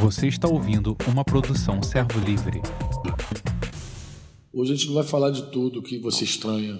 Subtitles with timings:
[0.00, 2.60] Você está ouvindo uma produção Servo Livre.
[4.52, 6.74] Hoje a gente não vai falar de tudo que você estranha,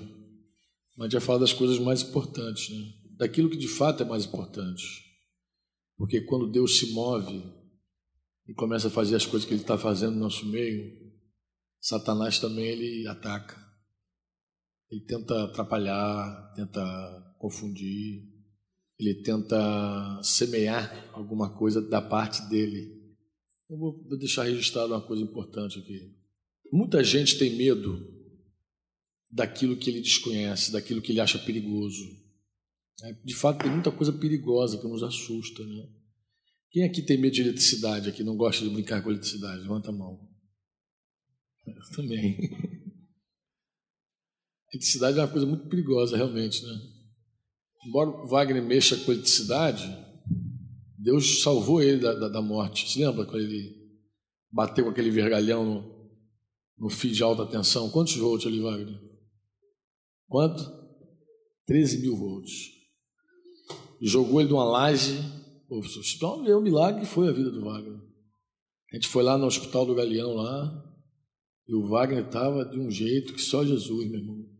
[0.97, 2.85] mas a gente vai falar das coisas mais importantes, né?
[3.17, 4.83] daquilo que de fato é mais importante.
[5.97, 7.43] Porque quando Deus se move
[8.49, 11.03] e começa a fazer as coisas que Ele está fazendo no nosso meio,
[11.81, 13.61] Satanás também ele ataca.
[14.91, 18.32] Ele tenta atrapalhar, tenta confundir,
[19.03, 23.03] ele tenta semear alguma coisa da parte dele.
[23.69, 26.15] Eu vou deixar registrado uma coisa importante aqui.
[26.73, 28.11] Muita gente tem medo
[29.31, 32.05] daquilo que ele desconhece, daquilo que ele acha perigoso.
[33.03, 35.65] É, de fato, tem muita coisa perigosa que nos assusta.
[35.65, 35.89] Né?
[36.71, 39.63] Quem aqui tem medo de eletricidade, aqui não gosta de brincar com eletricidade?
[39.63, 40.29] Levanta a mão.
[41.67, 42.39] Eu também.
[44.73, 47.02] eletricidade é uma coisa muito perigosa, realmente, né?
[47.85, 49.85] Embora Wagner mexa com eletricidade,
[50.97, 52.89] Deus salvou ele da, da, da morte.
[52.89, 53.77] Se lembra quando ele
[54.51, 56.11] bateu com aquele vergalhão no,
[56.79, 57.91] no fio de alta tensão?
[57.91, 59.01] Quantos volts ali, Wagner?
[60.29, 60.63] Quanto?
[61.67, 62.71] 13 mil volts.
[64.01, 65.19] Jogou ele de uma laje.
[66.17, 67.99] Então, é o milagre que foi a vida do Wagner.
[68.93, 70.85] A gente foi lá no Hospital do Galeão, lá,
[71.67, 74.52] e o Wagner estava de um jeito que só Jesus, meu irmão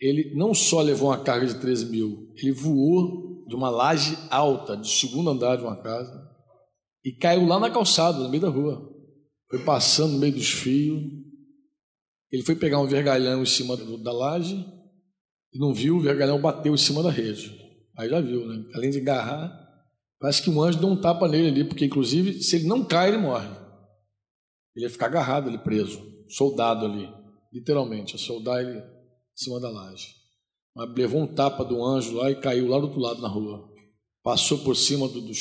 [0.00, 4.76] ele não só levou uma carga de 13 mil, ele voou de uma laje alta,
[4.76, 6.28] de segundo andar de uma casa,
[7.04, 8.88] e caiu lá na calçada, no meio da rua.
[9.50, 11.02] Foi passando no meio dos fios.
[12.30, 14.64] Ele foi pegar um vergalhão em cima da laje
[15.52, 17.58] e não viu, o vergalhão bateu em cima da rede.
[17.98, 18.64] Aí já viu, né?
[18.74, 19.52] Além de agarrar,
[20.20, 23.08] parece que um anjo deu um tapa nele ali, porque inclusive, se ele não cai,
[23.08, 23.48] ele morre.
[24.76, 27.08] Ele ia ficar agarrado ali, preso, soldado ali,
[27.52, 28.80] literalmente, a soldar ele
[29.40, 30.14] em cima da laje.
[30.74, 33.68] Mas levou um tapa do anjo lá e caiu lá do outro lado na rua.
[34.22, 35.38] Passou por cima do, dos,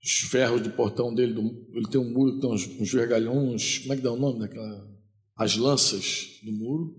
[0.00, 1.34] dos, ferros do portão dele.
[1.34, 4.38] Do, ele tem um muro, tem uns, uns vergalhões, como é que dá o nome
[4.38, 4.88] daquela?
[5.36, 6.96] As lanças do muro.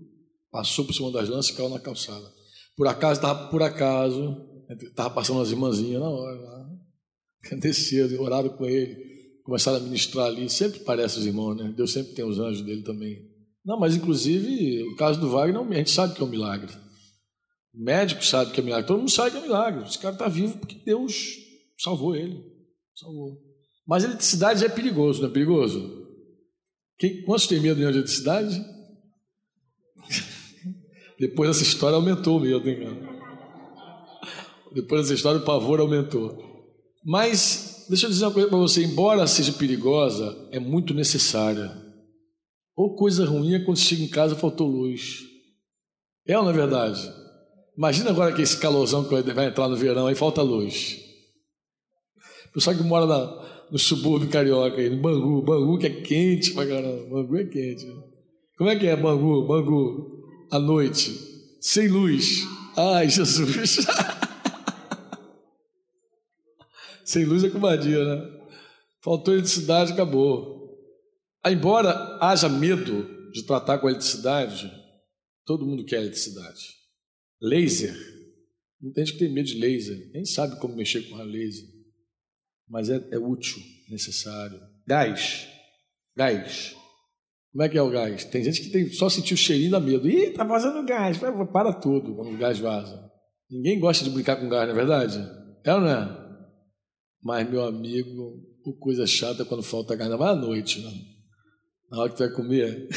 [0.50, 2.30] Passou por cima das lanças e caiu na calçada.
[2.76, 4.36] Por acaso, por acaso,
[4.68, 6.70] estava passando as irmãzinhas na hora lá.
[7.58, 10.50] Desceram, oraram com ele, começaram a ministrar ali.
[10.50, 11.72] Sempre parece os irmãos, né?
[11.74, 13.31] Deus sempre tem os anjos dele também
[13.64, 16.72] não, mas inclusive o caso do Wagner, a gente sabe que é um milagre.
[17.74, 19.84] O médico sabe que é milagre, todo mundo sabe que é milagre.
[19.84, 21.36] Esse cara está vivo porque Deus
[21.78, 22.42] salvou ele.
[22.94, 23.38] Salvou.
[23.86, 26.02] Mas a eletricidade é perigoso, não é perigoso?
[26.98, 28.62] Quem, quantos tem medo de eletricidade?
[31.18, 33.12] Depois dessa história aumentou o medo, hein, cara?
[34.74, 36.52] Depois dessa história o pavor aumentou.
[37.04, 41.81] Mas, deixa eu dizer uma coisa para você: embora seja perigosa, é muito necessária.
[42.76, 45.20] Ou coisa ruim é quando chega em casa faltou luz.
[46.26, 47.12] É ou não é verdade?
[47.76, 50.98] Imagina agora que esse calorzão que vai entrar no verão aí falta luz.
[52.50, 56.52] O pessoal que mora na, no subúrbio carioca aí, no Bangu, Bangu que é quente
[56.52, 57.08] pra caramba.
[57.08, 57.86] Bangu é quente.
[58.58, 59.46] Como é que é Bangu?
[59.46, 61.18] Bangu, à noite,
[61.60, 62.46] sem luz.
[62.76, 63.86] Ai, Jesus.
[67.04, 68.22] sem luz é comadinha, né?
[69.00, 70.61] Faltou eletricidade, acabou.
[71.44, 74.70] Embora haja medo de tratar com eletricidade,
[75.44, 76.60] todo mundo quer eletricidade.
[77.40, 77.96] Laser,
[78.80, 81.68] não tem gente que tem medo de laser, nem sabe como mexer com a laser,
[82.68, 83.60] mas é, é útil,
[83.90, 84.60] necessário.
[84.86, 85.48] Gás,
[86.16, 86.76] gás.
[87.50, 88.24] Como é que é o gás?
[88.24, 90.08] Tem gente que tem, só sentiu o cheirinho dá medo.
[90.08, 91.18] Ih, tá vazando gás.
[91.18, 93.10] Para tudo quando o gás vaza.
[93.50, 95.18] Ninguém gosta de brincar com gás, não é verdade?
[95.64, 96.22] É ou não é?
[97.22, 101.11] Mas, meu amigo, o coisa chata é quando falta gás, vai à noite, não.
[101.92, 102.88] Na hora que tu vai comer.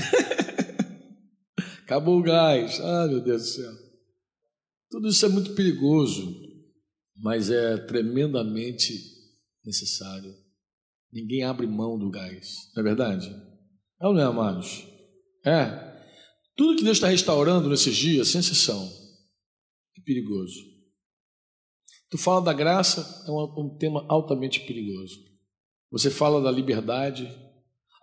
[1.83, 2.79] Acabou o gás.
[2.79, 3.71] Ah, meu Deus do céu.
[4.89, 6.33] Tudo isso é muito perigoso,
[7.17, 8.93] mas é tremendamente
[9.65, 10.33] necessário.
[11.11, 13.27] Ninguém abre mão do gás, não é verdade?
[14.01, 14.87] É ou não é, amados?
[15.45, 15.93] É.
[16.55, 18.89] Tudo que Deus está restaurando nesses dias, sem exceção,
[19.97, 20.55] é perigoso.
[22.09, 25.19] Tu fala da graça, é um tema altamente perigoso.
[25.91, 27.29] Você fala da liberdade,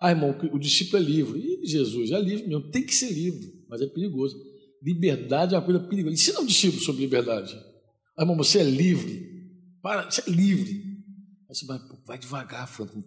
[0.02, 1.40] ah, irmão, o discípulo é livre.
[1.62, 4.36] E Jesus é livre mesmo, tem que ser livre, mas é perigoso.
[4.82, 6.14] Liberdade é uma coisa perigosa.
[6.14, 7.54] Ensina um discípulo sobre liberdade.
[8.18, 9.30] Ah, irmão, você é livre.
[9.80, 10.82] Para, você é livre.
[11.48, 13.00] Você vai, vai devagar, Franco.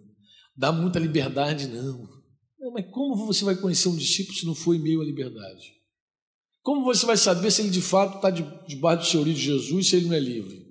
[0.56, 2.08] Dá muita liberdade, não.
[2.58, 2.72] não.
[2.72, 5.74] Mas como você vai conhecer um discípulo se não em meio à liberdade?
[6.62, 9.96] Como você vai saber se ele de fato está debaixo do senhorio de Jesus se
[9.96, 10.64] ele não é livre?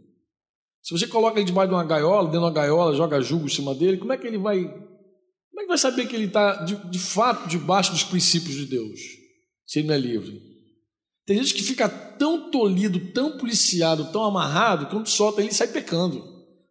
[0.81, 3.49] Se você coloca ele debaixo de uma gaiola, dentro de uma gaiola, joga julgo em
[3.49, 4.65] cima dele, como é que ele vai
[5.65, 8.99] que vai saber que ele está de, de fato debaixo dos princípios de Deus,
[9.65, 10.41] se ele não é livre?
[11.25, 15.67] Tem gente que fica tão tolhido, tão policiado, tão amarrado, que quando solta ele sai
[15.67, 16.23] pecando.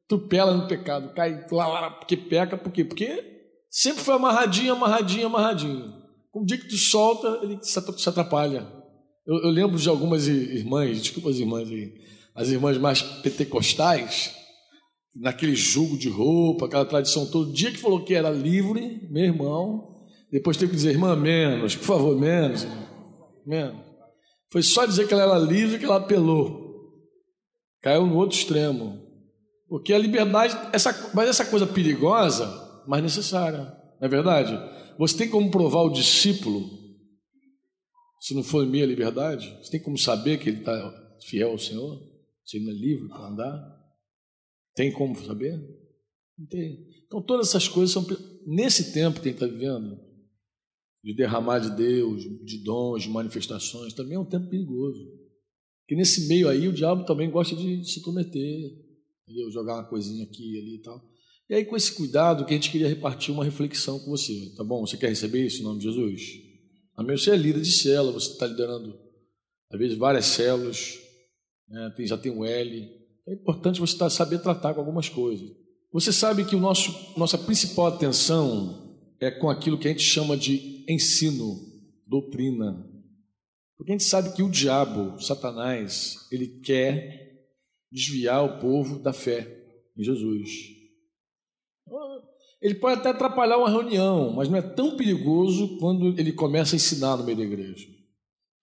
[0.08, 2.85] tupela no pecado, cai lá, lá, porque peca, por quê?
[2.85, 3.23] Porque
[3.69, 5.93] sempre foi amarradinho, amarradinho, amarradinho.
[6.35, 8.67] Um dia que tu solta, ele se atrapalha.
[9.26, 11.93] Eu, eu lembro de algumas irmãs, desculpa as irmãs aí,
[12.35, 14.35] as irmãs mais pentecostais,
[15.14, 20.05] naquele jugo de roupa, aquela tradição todo dia que falou que era livre, meu irmão,
[20.31, 22.66] depois teve que dizer, irmã, menos, por favor, menos,
[23.46, 23.84] menos.
[24.50, 26.64] Foi só dizer que ela era livre que ela apelou.
[27.81, 29.00] Caiu no outro extremo.
[29.69, 33.58] Porque a liberdade, essa, mas essa coisa perigosa, mas necessária,
[34.00, 34.58] não é verdade?
[34.99, 36.69] Você tem como provar o discípulo,
[38.20, 40.94] se não for minha liberdade, você tem como saber que ele está
[41.28, 42.00] fiel ao Senhor,
[42.44, 43.83] se ele não é livre para andar?
[44.74, 45.56] Tem como saber?
[46.38, 46.86] Não tem.
[47.06, 48.04] Então todas essas coisas são
[48.46, 49.98] nesse tempo que a gente está vivendo,
[51.02, 55.04] de derramar de Deus, de dons, de manifestações, também é um tempo perigoso.
[55.82, 58.72] Porque nesse meio aí o diabo também gosta de se prometer,
[59.22, 59.50] entendeu?
[59.50, 61.14] jogar uma coisinha aqui ali e tal.
[61.48, 64.64] E aí, com esse cuidado, que a gente queria repartir uma reflexão com você, tá
[64.64, 64.86] bom?
[64.86, 66.22] Você quer receber isso em nome de Jesus?
[66.96, 67.18] Amém?
[67.18, 68.98] Você é líder de célula, você está liderando,
[69.70, 70.98] às vezes, várias células,
[71.68, 71.92] né?
[71.96, 73.03] Tem, já tem um L.
[73.26, 75.48] É importante você saber tratar com algumas coisas.
[75.92, 80.36] Você sabe que o nosso, nossa principal atenção é com aquilo que a gente chama
[80.36, 81.56] de ensino,
[82.06, 82.84] doutrina.
[83.76, 87.46] Porque a gente sabe que o diabo, Satanás, ele quer
[87.90, 89.46] desviar o povo da fé
[89.96, 90.50] em Jesus.
[92.60, 96.76] Ele pode até atrapalhar uma reunião, mas não é tão perigoso quando ele começa a
[96.76, 97.86] ensinar no meio da igreja.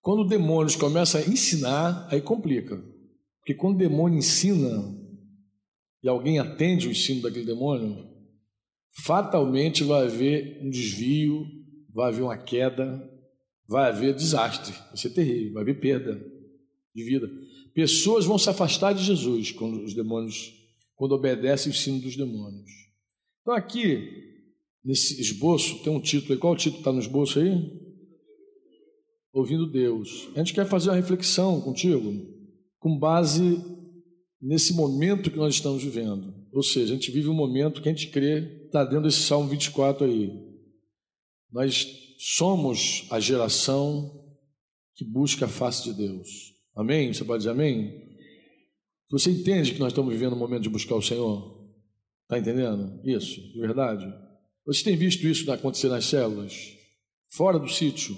[0.02, 2.84] Quando demônios começam a ensinar, aí complica.
[3.42, 4.98] Porque quando o demônio ensina
[6.02, 8.08] e alguém atende o ensino daquele demônio,
[9.04, 11.46] fatalmente vai haver um desvio,
[11.90, 13.02] vai haver uma queda,
[13.68, 16.24] vai haver desastre, vai ser terrível, vai haver perda
[16.94, 17.30] de vida.
[17.74, 20.54] Pessoas vão se afastar de Jesus quando os demônios,
[20.96, 22.70] quando obedecem o ensino dos demônios.
[23.42, 24.08] Então aqui,
[24.84, 26.40] nesse esboço, tem um título aí.
[26.40, 27.52] Qual título está no esboço aí?
[29.34, 30.30] Ouvindo Deus.
[30.36, 32.41] A gente quer fazer uma reflexão contigo,
[32.82, 33.64] com base
[34.42, 36.34] nesse momento que nós estamos vivendo.
[36.52, 39.48] Ou seja, a gente vive um momento que a gente crê, está dentro desse Salmo
[39.48, 40.34] 24 aí.
[41.52, 41.88] Nós
[42.18, 44.20] somos a geração
[44.96, 46.28] que busca a face de Deus.
[46.76, 47.14] Amém?
[47.14, 47.94] Você pode dizer amém?
[49.12, 51.62] Você entende que nós estamos vivendo um momento de buscar o Senhor?
[52.24, 53.00] Está entendendo?
[53.06, 54.12] Isso, de verdade?
[54.66, 56.76] Você tem visto isso acontecer nas células?
[57.30, 58.18] Fora do sítio,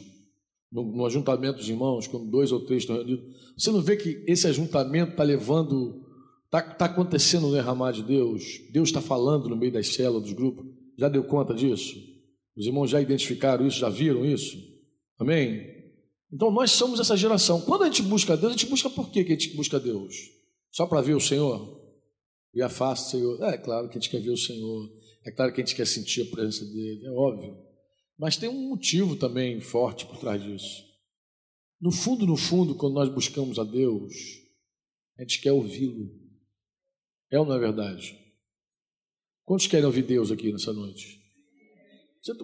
[0.73, 3.23] no, no ajuntamento dos irmãos, quando dois ou três estão reunidos.
[3.55, 6.03] Você não vê que esse ajuntamento está levando,
[6.45, 8.59] está tá acontecendo no derramar de Deus?
[8.71, 10.65] Deus está falando no meio das células, dos grupos.
[10.97, 11.95] Já deu conta disso?
[12.57, 14.57] Os irmãos já identificaram isso, já viram isso?
[15.19, 15.71] Amém?
[16.31, 17.61] Então nós somos essa geração.
[17.61, 20.15] Quando a gente busca Deus, a gente busca por quê que a gente busca Deus?
[20.71, 21.79] Só para ver o Senhor?
[22.53, 23.43] E afasta o Senhor?
[23.43, 24.91] É, claro que a gente quer ver o Senhor.
[25.23, 27.55] É claro que a gente quer sentir a presença dele, é óbvio.
[28.17, 30.83] Mas tem um motivo também forte por trás disso.
[31.79, 34.13] No fundo, no fundo, quando nós buscamos a Deus,
[35.17, 36.09] a gente quer ouvi-lo.
[37.31, 38.17] É ou não é verdade?
[39.43, 41.21] Quantos querem ouvir Deus aqui nessa noite?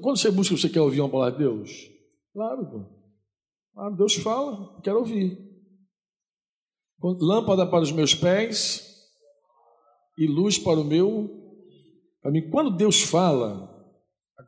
[0.02, 1.72] Quando você busca, você quer ouvir uma palavra de Deus?
[2.34, 3.00] Claro, pô.
[3.74, 5.38] Claro, Deus fala, quero ouvir.
[7.02, 8.86] Lâmpada para os meus pés
[10.18, 11.40] e luz para o meu
[12.22, 12.50] para mim.
[12.50, 13.79] Quando Deus fala,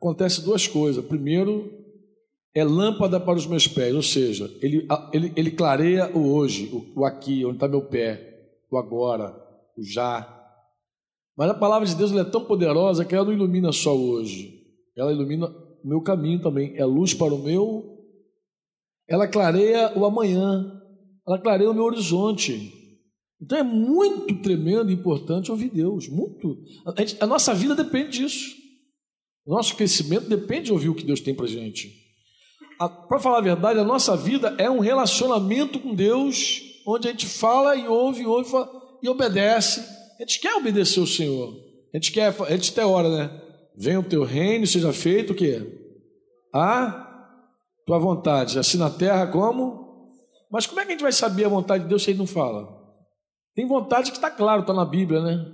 [0.02, 1.04] acontece duas coisas.
[1.04, 1.70] Primeiro,
[2.52, 7.00] é lâmpada para os meus pés, ou seja, ele, ele, ele clareia o hoje, o,
[7.00, 9.32] o aqui, onde está meu pé, o agora,
[9.78, 10.28] o já.
[11.36, 14.60] Mas a palavra de Deus é tão poderosa que ela não ilumina só hoje,
[14.96, 17.90] ela ilumina o meu caminho também, é luz para o meu.
[19.08, 20.80] Ela clareia o amanhã,
[21.26, 22.72] ela clareia o meu horizonte.
[23.40, 26.56] Então é muito tremendo e importante ouvir Deus, muito.
[26.86, 28.61] A, gente, a nossa vida depende disso.
[29.44, 32.00] O nosso crescimento depende de ouvir o que Deus tem para gente.
[33.08, 37.26] Para falar a verdade, a nossa vida é um relacionamento com Deus, onde a gente
[37.26, 38.50] fala e ouve, ouve
[39.02, 39.80] e obedece.
[40.18, 41.54] A gente quer obedecer o Senhor.
[41.92, 43.42] A gente quer, a gente tem hora, né?
[43.76, 45.60] Venha o teu reino, seja feito o quê?
[46.54, 47.08] A
[47.86, 49.82] tua vontade, assim na terra como?
[50.50, 52.26] Mas como é que a gente vai saber a vontade de Deus se ele não
[52.26, 52.68] fala?
[53.54, 55.52] Tem vontade que está claro, está na Bíblia, né?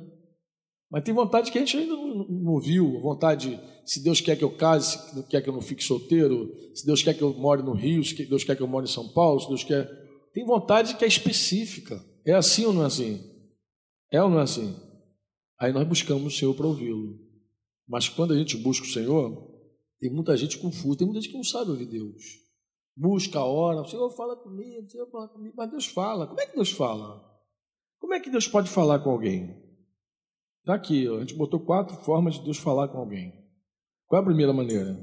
[0.91, 3.01] Mas tem vontade que a gente ainda não, não viu.
[3.01, 6.85] Vontade, se Deus quer que eu case, se quer que eu não fique solteiro, se
[6.85, 9.09] Deus quer que eu more no Rio, se Deus quer que eu more em São
[9.09, 9.89] Paulo, se Deus quer.
[10.35, 11.99] Tem vontade que é específica.
[12.23, 13.19] É assim ou não é assim?
[14.13, 14.77] É ou não é assim?
[15.59, 17.19] Aí nós buscamos o Senhor para ouvi-lo.
[17.89, 19.59] Mas quando a gente busca o Senhor,
[19.99, 22.23] tem muita gente confusa, tem muita gente que não sabe ouvir Deus.
[22.95, 26.27] Busca, ora, o Senhor fala comigo, o Senhor fala comigo, mas Deus fala.
[26.27, 27.25] Como é que Deus fala?
[27.99, 29.57] Como é que Deus pode falar com alguém?
[30.61, 33.48] Está aqui, a gente botou quatro formas de Deus falar com alguém.
[34.09, 34.99] Qual é a primeira maneira?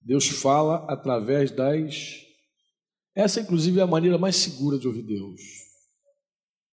[0.00, 2.20] Deus fala através das.
[3.14, 5.40] Essa, inclusive, é a maneira mais segura de ouvir Deus.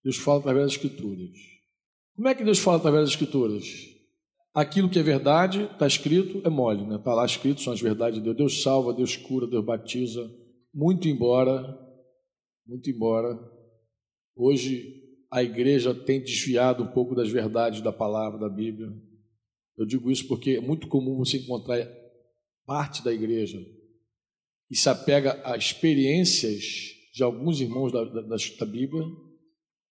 [0.01, 1.29] Deus fala através das Escrituras.
[2.15, 3.65] Como é que Deus fala através das Escrituras?
[4.53, 6.95] Aquilo que é verdade, está escrito, é mole, né?
[6.95, 8.37] Está lá escrito, são as verdades de Deus.
[8.37, 10.27] Deus salva, Deus cura, Deus batiza.
[10.73, 11.77] Muito embora,
[12.65, 13.37] muito embora,
[14.35, 18.89] hoje a igreja tem desviado um pouco das verdades da palavra da Bíblia.
[19.79, 21.87] Eu digo isso porque é muito comum você encontrar
[22.65, 23.57] parte da igreja
[24.69, 26.61] e se apega a experiências
[27.13, 29.05] de alguns irmãos da, da, da Bíblia,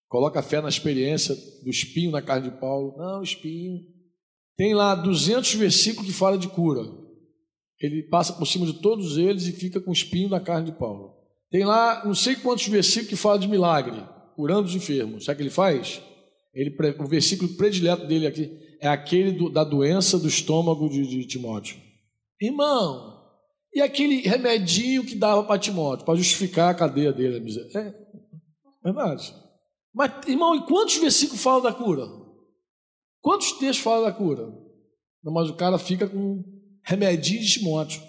[0.06, 2.98] coloca fé na experiência do espinho na carne de Paulo.
[2.98, 3.80] Não, espinho.
[4.58, 6.82] Tem lá 200 versículos que fala de cura.
[7.80, 10.78] Ele passa por cima de todos eles e fica com o espinho na carne de
[10.78, 11.14] Paulo.
[11.50, 14.04] Tem lá não sei quantos versículos que fala de milagre
[14.36, 15.24] curando os enfermos.
[15.24, 16.02] Sabe o que ele faz?
[16.52, 21.26] Ele, o versículo predileto dele aqui é aquele do, da doença do estômago de, de
[21.26, 21.76] Timóteo.
[22.40, 23.18] Irmão,
[23.74, 27.44] e aquele remedinho que dava para Timóteo, para justificar a cadeia dele.
[27.74, 27.94] É
[28.82, 29.34] verdade.
[29.94, 32.06] Mas, irmão, e quantos versículos falam da cura?
[33.20, 34.52] Quantos textos falam da cura?
[35.22, 36.44] Mas o cara fica com
[36.84, 38.00] remedinho de Timóteo.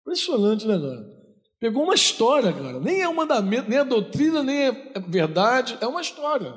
[0.00, 1.12] Impressionante, né, cara?
[1.60, 2.80] Pegou uma história, cara.
[2.80, 5.78] Nem é um mandamento, nem é doutrina, nem é verdade.
[5.80, 6.52] É uma história.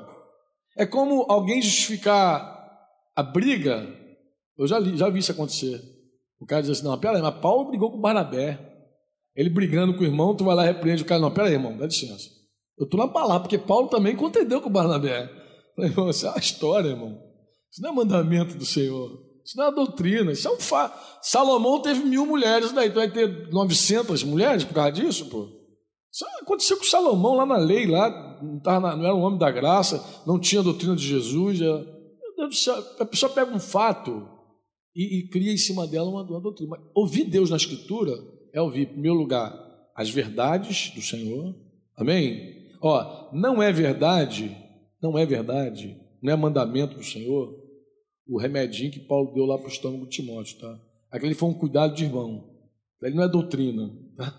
[0.76, 2.55] É como alguém justificar
[3.16, 3.88] a briga.
[4.58, 5.80] Eu já, li, já vi isso acontecer.
[6.38, 8.60] O cara diz assim: não, peraí, mas Paulo brigou com Barnabé.
[9.34, 11.20] Ele brigando com o irmão, tu vai lá e repreende o cara.
[11.20, 12.28] Não, peraí, irmão, dá licença.
[12.78, 15.30] Eu estou na palavra, porque Paulo também contendeu com Barnabé.
[15.74, 17.18] Falei, irmão, isso é uma história, irmão.
[17.70, 19.26] Isso não é mandamento do Senhor.
[19.44, 20.98] Isso não é doutrina, isso é um fato.
[21.22, 25.48] Salomão teve mil mulheres, daí tu vai ter 900 mulheres por causa disso, pô.
[26.12, 28.10] Isso aconteceu com Salomão lá na lei, lá
[28.42, 31.58] não, na, não era um homem da graça, não tinha a doutrina de Jesus.
[31.58, 31.95] Do céu,
[32.98, 34.28] a pessoa pega um fato
[34.94, 36.70] e, e cria em cima dela uma, uma doutrina.
[36.70, 38.12] Mas ouvir Deus na Escritura
[38.52, 39.54] é ouvir, em primeiro lugar,
[39.94, 41.54] as verdades do Senhor.
[41.96, 42.70] Amém?
[42.80, 44.56] Ó, não é verdade,
[45.02, 47.66] não é verdade, não é mandamento do Senhor
[48.28, 50.80] o remedinho que Paulo deu lá para o estômago de Timóteo, tá?
[51.10, 52.52] Aquele foi um cuidado de irmão.
[53.02, 54.34] Ele não é doutrina, tá?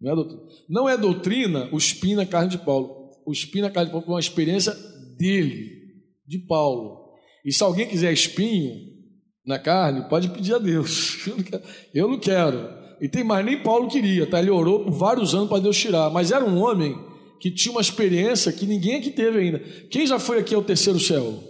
[0.00, 0.42] Não é doutrina.
[0.68, 3.10] Não é doutrina o espinho na carne de Paulo.
[3.26, 4.72] O espinho na carne de Paulo foi uma experiência
[5.18, 7.07] dele, de Paulo.
[7.48, 8.78] E se alguém quiser espinho
[9.46, 11.26] na carne, pode pedir a Deus.
[11.94, 12.68] Eu não quero.
[13.00, 14.38] E tem mais, nem Paulo queria, tá?
[14.38, 16.10] Ele orou por vários anos para Deus tirar.
[16.10, 16.94] Mas era um homem
[17.40, 19.60] que tinha uma experiência que ninguém aqui teve ainda.
[19.90, 21.42] Quem já foi aqui ao terceiro céu?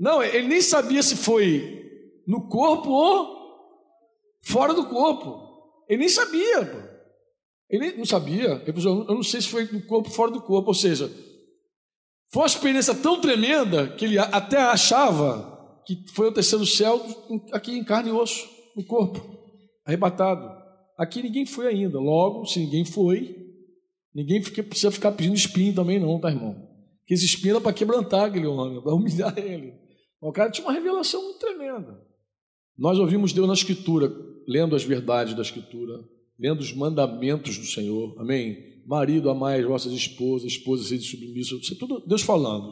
[0.00, 1.82] Não, ele nem sabia se foi
[2.26, 3.36] no corpo ou
[4.40, 5.38] fora do corpo.
[5.86, 6.96] Ele nem sabia.
[7.68, 8.62] Ele não sabia.
[8.66, 10.68] Eu não sei se foi no corpo ou fora do corpo.
[10.68, 11.12] Ou seja,
[12.34, 17.00] foi uma experiência tão tremenda que ele até achava que foi o terceiro céu
[17.52, 19.24] aqui em carne e osso, no corpo,
[19.86, 20.50] arrebatado.
[20.98, 22.00] Aqui ninguém foi ainda.
[22.00, 23.36] Logo, se ninguém foi,
[24.12, 26.56] ninguém precisa ficar pedindo espinho também, não, tá, irmão?
[27.06, 29.72] Que esse espinho era para quebrantar aquele homem, para humilhar ele.
[30.20, 32.02] O cara tinha uma revelação muito tremenda.
[32.76, 34.12] Nós ouvimos Deus na Escritura,
[34.48, 36.00] lendo as verdades da Escritura,
[36.36, 38.16] lendo os mandamentos do Senhor.
[38.18, 38.73] Amém?
[38.86, 41.60] Marido, amai as vossas esposas, esposas, sede submissas.
[41.60, 42.68] Isso é tudo Deus falando.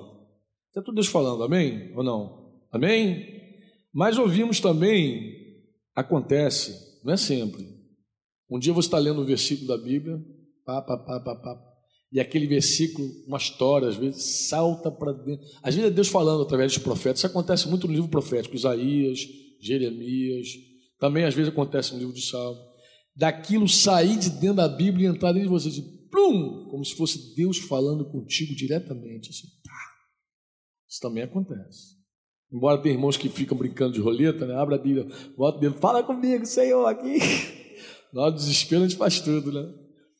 [0.70, 1.42] Isso é tudo Deus falando.
[1.42, 1.92] Amém?
[1.96, 2.52] Ou não?
[2.70, 3.26] Amém?
[3.92, 5.34] Mas ouvimos também,
[5.94, 7.66] acontece, não é sempre.
[8.50, 10.18] Um dia você está lendo um versículo da Bíblia,
[10.64, 11.72] pá, pá, pá, pá, pá,
[12.12, 15.46] e aquele versículo, uma história, às vezes salta para dentro.
[15.62, 17.20] Às vezes é Deus falando através dos profetas.
[17.20, 19.20] Isso acontece muito no livro profético, Isaías,
[19.58, 20.48] Jeremias.
[21.00, 22.60] Também às vezes acontece no livro de Salmo.
[23.16, 25.70] Daquilo sair de dentro da Bíblia e entrar dentro de você,
[26.12, 29.30] plum, como se fosse Deus falando contigo diretamente.
[29.30, 29.72] Assim, tá.
[30.88, 31.96] Isso também acontece.
[32.52, 34.54] Embora tenha irmãos que ficam brincando de roleta, né?
[34.54, 37.18] Abre a Bíblia, bota o dedo, fala comigo, Senhor, aqui.
[38.12, 39.66] Na hora do desespero a gente faz tudo, né?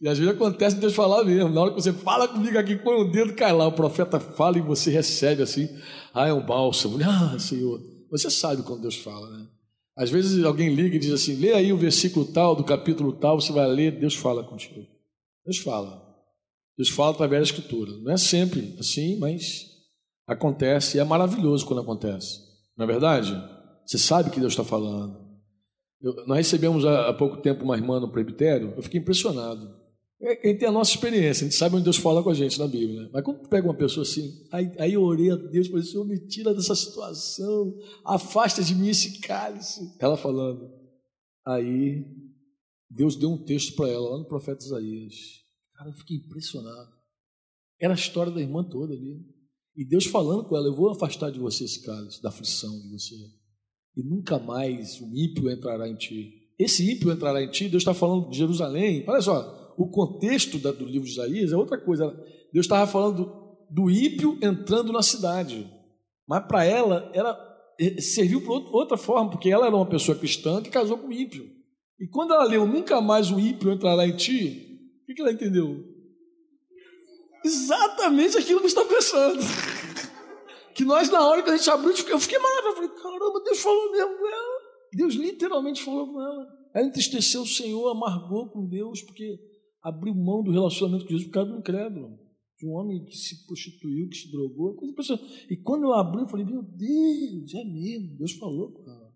[0.00, 1.50] E às vezes acontece Deus falar mesmo.
[1.50, 3.68] Na hora que você fala comigo aqui, põe o dedo, cai lá.
[3.68, 5.68] O profeta fala e você recebe assim.
[6.12, 6.99] Ah, é um bálsamo.
[7.04, 7.80] Ah, Senhor.
[8.11, 9.46] Você sabe quando Deus fala, né?
[9.96, 13.40] Às vezes alguém liga e diz assim: lê aí o versículo tal, do capítulo tal,
[13.40, 14.87] você vai ler, Deus fala contigo.
[15.44, 16.02] Deus fala.
[16.76, 17.92] Deus fala através da Escritura.
[17.99, 19.66] Não é sempre assim, mas
[20.26, 20.96] acontece.
[20.96, 22.40] E é maravilhoso quando acontece.
[22.76, 23.32] Não é verdade?
[23.87, 25.20] Você sabe que Deus está falando.
[26.00, 29.82] Eu, nós recebemos há, há pouco tempo uma irmã no presbitério, eu fiquei impressionado.
[30.20, 32.58] É, quem tem a nossa experiência, a gente sabe onde Deus fala com a gente
[32.58, 33.02] na Bíblia.
[33.02, 33.11] Né?
[33.12, 36.04] Mas quando tu pega uma pessoa assim, aí, aí eu orei a Deus, falei, Senhor,
[36.04, 39.80] me tira dessa situação, afasta de mim esse cálice.
[39.99, 40.70] Ela falando.
[41.44, 42.04] Aí
[42.94, 45.14] Deus deu um texto para ela lá no profeta Isaías.
[45.75, 46.92] Cara, eu fiquei impressionado.
[47.80, 49.25] Era a história da irmã toda ali.
[49.75, 52.90] E Deus falando com ela: Eu vou afastar de você esse cálice, da aflição de
[52.90, 53.14] você.
[53.96, 56.32] E nunca mais o ímpio entrará em ti.
[56.58, 59.04] Esse ímpio entrará em ti, Deus está falando de Jerusalém.
[59.08, 62.08] Olha só, o contexto do livro de Isaías é outra coisa.
[62.52, 65.66] Deus estava falando do ímpio entrando na cidade.
[66.28, 67.38] Mas para ela, ela
[67.80, 71.12] eh, serviu para outra forma, porque ela era uma pessoa cristã que casou com o
[71.12, 71.62] ímpio.
[72.02, 74.76] E quando ela leu Nunca mais o ímpio entrará em ti,
[75.09, 75.85] o que ela entendeu?
[77.44, 79.38] Exatamente aquilo que está pensando.
[80.75, 82.82] que nós, na hora que a gente abriu, eu fiquei maravilhoso.
[82.82, 84.61] Eu falei, caramba, Deus falou mesmo com ela.
[84.92, 86.49] Deus literalmente falou com ela.
[86.75, 89.38] Ela entristeceu o Senhor, amargou com Deus, porque
[89.80, 92.18] abriu mão do relacionamento com Jesus por causa um incrédulo.
[92.59, 94.75] De um homem que se prostituiu, que se drogou.
[94.75, 99.12] Coisa e quando eu abri, eu falei, meu Deus, é mesmo, Deus falou com ela.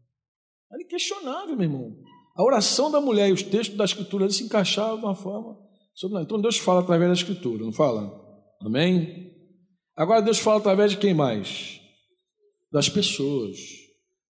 [0.70, 1.96] Era inquestionável, meu irmão.
[2.36, 5.66] A oração da mulher e os textos da Escritura se encaixavam de uma forma
[6.20, 8.22] então Deus fala através da Escritura, não fala?
[8.60, 9.32] Amém?
[9.96, 11.80] Agora Deus fala através de quem mais?
[12.70, 13.56] Das pessoas.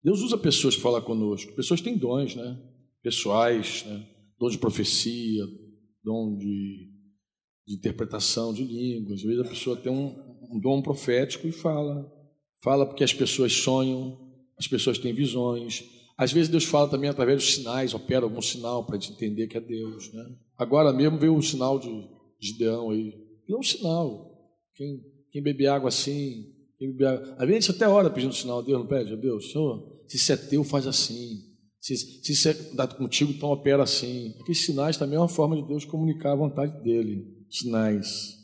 [0.04, 1.56] Deus usa pessoas para falar conosco.
[1.56, 2.62] Pessoas têm dons, né?
[3.02, 4.08] Pessoais, né?
[4.38, 5.44] dom de profecia,
[6.04, 6.92] dom de,
[7.68, 9.22] de interpretação de línguas.
[9.22, 10.16] Às vezes a pessoa tem um,
[10.52, 12.12] um dom profético e fala.
[12.64, 14.20] Fala porque as pessoas sonham,
[14.60, 15.84] as pessoas têm visões.
[16.18, 19.48] Às vezes Deus fala também através dos sinais, opera algum sinal para a gente entender
[19.48, 20.26] que é Deus, né?
[20.58, 22.08] Agora mesmo veio o sinal de
[22.40, 23.14] Gideão aí.
[23.50, 24.32] É um sinal.
[24.74, 26.46] Quem, quem beber água assim,
[26.78, 27.34] quem beber água.
[27.34, 30.32] Às vezes a gente até ora pedindo sinal, Deus não pede, Deus, Senhor, se isso
[30.32, 31.44] é teu, faz assim.
[31.82, 34.34] Se, se isso é dado contigo, então opera assim.
[34.40, 37.46] Aqueles sinais também é uma forma de Deus comunicar a vontade dele.
[37.50, 38.36] Sinais.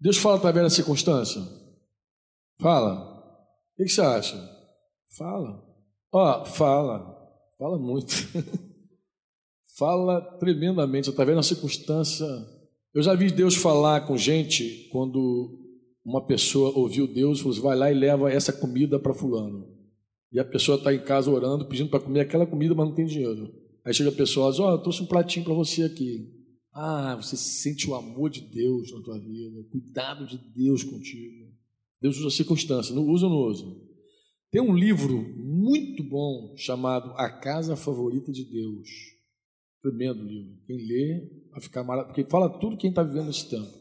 [0.00, 1.42] Deus fala através da circunstância?
[2.60, 3.12] Fala.
[3.78, 4.36] O que você acha?
[5.16, 5.71] Fala.
[6.12, 7.18] Ó, fala.
[7.58, 8.12] Fala muito.
[9.78, 12.26] fala tremendamente, através da circunstância.
[12.94, 15.58] Eu já vi Deus falar com gente quando
[16.04, 19.66] uma pessoa ouviu Deus e falou assim, vai lá e leva essa comida para fulano.
[20.30, 23.06] E a pessoa está em casa orando, pedindo para comer aquela comida, mas não tem
[23.06, 23.50] dinheiro.
[23.84, 26.28] Aí chega a pessoa e diz, ó, oh, eu trouxe um pratinho para você aqui.
[26.74, 31.52] Ah, você sente o amor de Deus na tua vida, o cuidado de Deus contigo.
[32.00, 33.91] Deus usa circunstância, não usa ou não usa?
[34.52, 38.86] Tem um livro muito bom chamado A Casa Favorita de Deus.
[39.80, 40.58] Tremendo livro.
[40.66, 43.72] Quem lê vai ficar maravilhoso, porque fala tudo quem está vivendo esse tempo.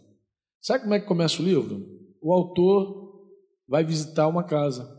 [0.61, 1.85] Sabe como é que começa o livro?
[2.21, 3.27] O autor
[3.67, 4.89] vai visitar uma casa,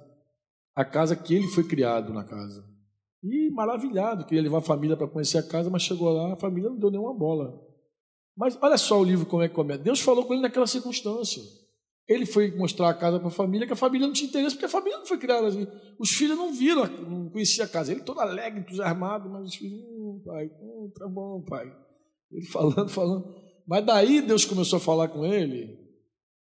[0.75, 2.63] a casa que ele foi criado na casa.
[3.25, 6.69] E maravilhado, queria levar a família para conhecer a casa, mas chegou lá, a família
[6.69, 7.67] não deu nenhuma bola.
[8.37, 9.83] Mas olha só o livro como é que começa.
[9.83, 11.43] Deus falou com ele naquela circunstância.
[12.09, 14.67] Ele foi mostrar a casa para a família, que a família não tinha interesse, porque
[14.67, 15.67] a família não foi criada assim.
[15.99, 17.93] Os filhos não viram, não conheciam a casa.
[17.93, 21.73] Ele todo alegre, entusiasmado, mas os filhos, hum, pai, hum, tá bom, pai.
[22.31, 23.35] Ele falando, falando.
[23.67, 25.79] Mas daí Deus começou a falar com ele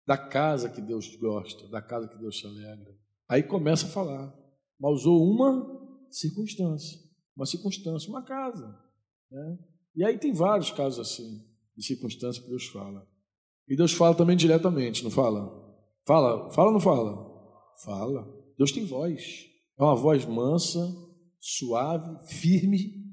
[0.06, 2.94] da casa que Deus gosta, da casa que Deus se alegra.
[3.28, 4.34] Aí começa a falar.
[4.78, 6.98] Mas usou uma circunstância,
[7.36, 8.66] uma circunstância, uma casa.
[9.30, 9.58] Né?
[9.96, 11.42] E aí tem vários casos assim,
[11.76, 13.06] de circunstâncias que Deus fala.
[13.68, 15.62] E Deus fala também diretamente, não fala?
[16.06, 17.34] Fala, fala ou não fala?
[17.84, 18.28] Fala.
[18.58, 19.46] Deus tem voz.
[19.78, 20.80] É uma voz mansa,
[21.40, 23.04] suave, firme.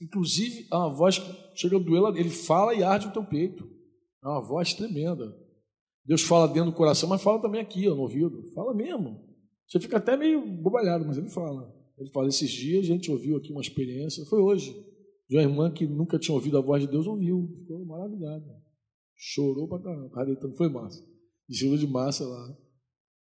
[0.00, 3.64] Inclusive, é uma voz que chega a doer, ele fala e arde o teu peito.
[4.22, 5.34] É uma voz tremenda.
[6.04, 8.50] Deus fala dentro do coração, mas fala também aqui, ó, no ouvido.
[8.54, 9.20] Fala mesmo.
[9.66, 11.72] Você fica até meio bobalhado, mas ele fala.
[11.96, 14.74] Ele fala, esses dias a gente ouviu aqui uma experiência, foi hoje,
[15.28, 17.48] de uma irmã que nunca tinha ouvido a voz de Deus, ouviu.
[17.60, 18.62] Ficou maravilhada.
[19.24, 20.06] Chorou pra caramba.
[20.06, 21.00] Estava foi massa.
[21.48, 22.58] Chegou de massa lá.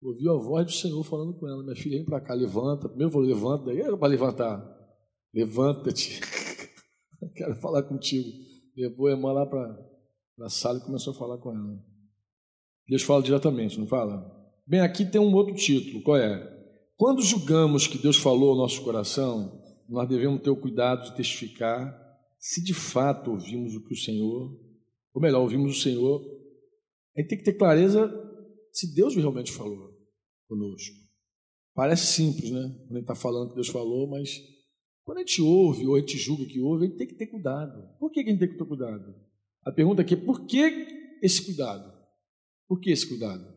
[0.01, 1.61] Ouviu a voz do Senhor falando com ela.
[1.61, 2.89] Minha filha, vem para cá, levanta.
[2.89, 3.65] Primeiro falou, levanta.
[3.65, 4.59] Daí era para levantar.
[5.31, 6.19] Levanta-te.
[7.35, 8.27] Quero falar contigo.
[8.75, 9.77] Levou a irmã lá para
[10.41, 11.79] a sala e começou a falar com ela.
[12.87, 14.25] Deus fala diretamente, não fala?
[14.65, 16.01] Bem, aqui tem um outro título.
[16.01, 16.51] Qual é?
[16.97, 22.01] Quando julgamos que Deus falou ao nosso coração, nós devemos ter o cuidado de testificar
[22.39, 24.72] se de fato ouvimos o que o Senhor
[25.13, 26.21] ou melhor, ouvimos o Senhor,
[27.15, 28.11] a gente tem que ter clareza
[28.71, 29.93] se Deus realmente falou
[30.47, 30.95] conosco.
[31.75, 32.61] Parece simples, né?
[32.61, 34.41] Quando a gente está falando que Deus falou, mas
[35.03, 37.27] quando a gente ouve ou a gente julga que ouve, a gente tem que ter
[37.27, 37.97] cuidado.
[37.99, 39.15] Por que a gente tem que ter cuidado?
[39.63, 40.87] A pergunta aqui é por que
[41.21, 41.93] esse cuidado?
[42.67, 43.53] Por que esse cuidado?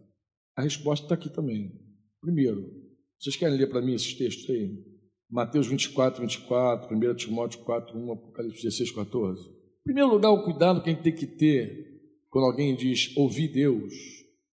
[0.55, 1.73] A resposta está aqui também.
[2.21, 2.71] Primeiro,
[3.19, 4.85] vocês querem ler para mim esses textos aí?
[5.29, 9.56] Mateus 24, 24, 1 Timóteo 4, 1, Apocalipse 16, 14
[9.87, 13.95] primeiro lugar, o cuidado que a gente tem que ter quando alguém diz ouvir Deus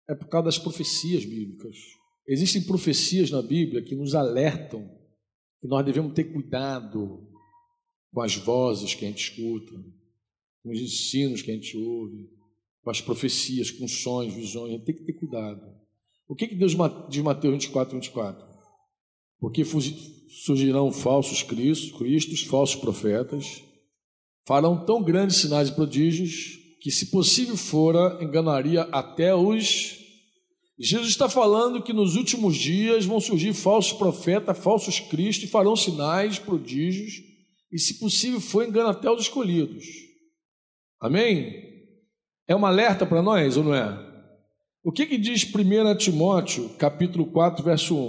[0.10, 1.78] é por causa das profecias bíblicas.
[2.28, 4.89] Existem profecias na Bíblia que nos alertam
[5.62, 7.28] que nós devemos ter cuidado
[8.12, 9.74] com as vozes que a gente escuta,
[10.63, 12.28] com os ensinos que a gente ouve,
[12.82, 14.70] com as profecias, com sonhos, visões.
[14.70, 15.62] A gente tem que ter cuidado.
[16.28, 16.76] O que, que Deus
[17.10, 18.48] diz Mateus 24, 24?
[19.39, 23.63] Porque surgirão falsos cristos, cristos, falsos profetas,
[24.50, 29.96] farão tão grandes sinais e prodígios que, se possível fora, enganaria até os.
[30.80, 35.76] Jesus está falando que nos últimos dias vão surgir falsos profetas, falsos cristos, e farão
[35.76, 37.14] sinais, prodígios,
[37.72, 39.86] e, se possível for, engana até os escolhidos.
[41.00, 41.54] Amém?
[42.48, 44.00] É um alerta para nós ou não é?
[44.84, 48.00] O que, que diz 1 Timóteo, capítulo 4, verso 1?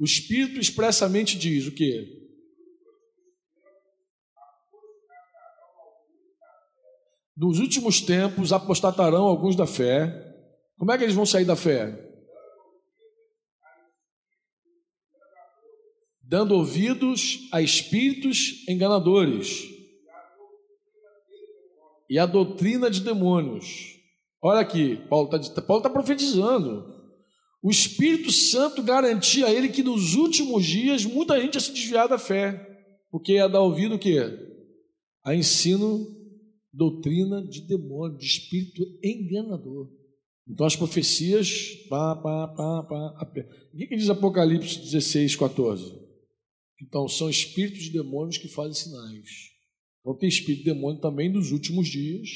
[0.00, 2.25] O Espírito expressamente diz o quê?
[7.36, 10.10] Dos últimos tempos apostatarão alguns da fé.
[10.78, 12.02] Como é que eles vão sair da fé?
[16.22, 19.64] Dando ouvidos a espíritos enganadores
[22.08, 23.94] e a doutrina de demônios.
[24.40, 26.96] Olha aqui, Paulo está tá profetizando.
[27.62, 32.08] O Espírito Santo garantia a ele que nos últimos dias muita gente ia se desviar
[32.08, 32.64] da fé,
[33.10, 34.22] porque ia dar ouvido o quê?
[35.24, 36.15] A ensino
[36.76, 39.90] doutrina de demônio, de espírito enganador.
[40.46, 43.32] Então as profecias, pá, pá, pá, pá,
[43.72, 45.98] o que, que diz Apocalipse 16, 14?
[46.82, 49.50] Então são espíritos de demônios que fazem sinais.
[50.00, 52.28] Então tem espírito de demônio também nos últimos dias,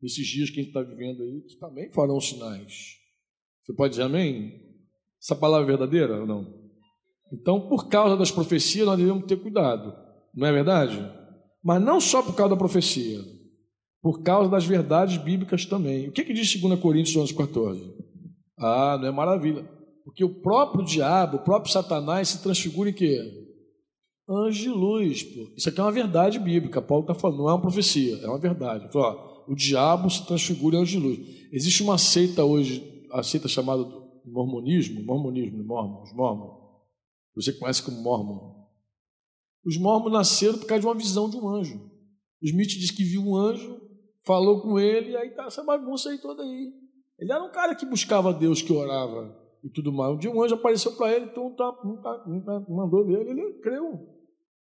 [0.00, 2.96] nesses dias que a gente está vivendo aí, que também farão sinais.
[3.64, 4.68] Você pode dizer amém?
[5.20, 6.60] Essa palavra é verdadeira ou não?
[7.32, 9.94] Então, por causa das profecias, nós devemos ter cuidado,
[10.34, 11.19] não é verdade?
[11.62, 13.20] Mas não só por causa da profecia,
[14.02, 16.08] por causa das verdades bíblicas também.
[16.08, 17.94] O que, que diz 2 Coríntios 11, 14?
[18.58, 19.68] Ah, não é maravilha.
[20.04, 23.18] Porque o próprio diabo, o próprio Satanás se transfigura em quê?
[24.28, 25.22] Anjo de luz.
[25.22, 25.52] Pô.
[25.56, 26.80] Isso aqui é uma verdade bíblica.
[26.80, 28.88] Paulo está falando, não é uma profecia, é uma verdade.
[28.94, 31.18] Ó, o diabo se transfigura em anjo de luz.
[31.52, 33.84] Existe uma seita hoje, a seita chamada
[34.24, 36.60] mormonismo, mormonismo, mormon, os mormons.
[37.34, 38.59] Você conhece como mormon.
[39.64, 41.78] Os mormons nasceram por causa de uma visão de um anjo.
[42.42, 43.80] O Smith diz que viu um anjo,
[44.24, 46.72] falou com ele, e aí tá essa bagunça aí toda aí.
[47.18, 50.14] Ele era um cara que buscava Deus, que orava e tudo mais.
[50.14, 51.70] Um dia um anjo apareceu para ele, então tá,
[52.02, 54.08] tá, tá, mandou nele, ele creu.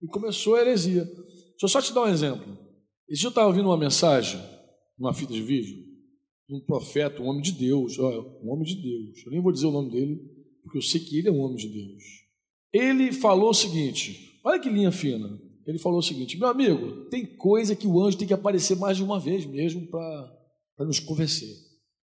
[0.01, 1.05] E começou a heresia.
[1.05, 2.57] Deixa eu só te dar um exemplo.
[3.07, 4.41] Esse eu estava ouvindo uma mensagem,
[4.97, 5.77] numa fita de vídeo,
[6.47, 9.25] de um profeta, um homem de Deus, um homem de Deus.
[9.25, 10.19] Eu nem vou dizer o nome dele,
[10.63, 12.03] porque eu sei que ele é um homem de Deus.
[12.73, 15.39] Ele falou o seguinte: Olha que linha fina.
[15.65, 18.97] Ele falou o seguinte: meu amigo, tem coisa que o anjo tem que aparecer mais
[18.97, 21.55] de uma vez mesmo para nos convencer.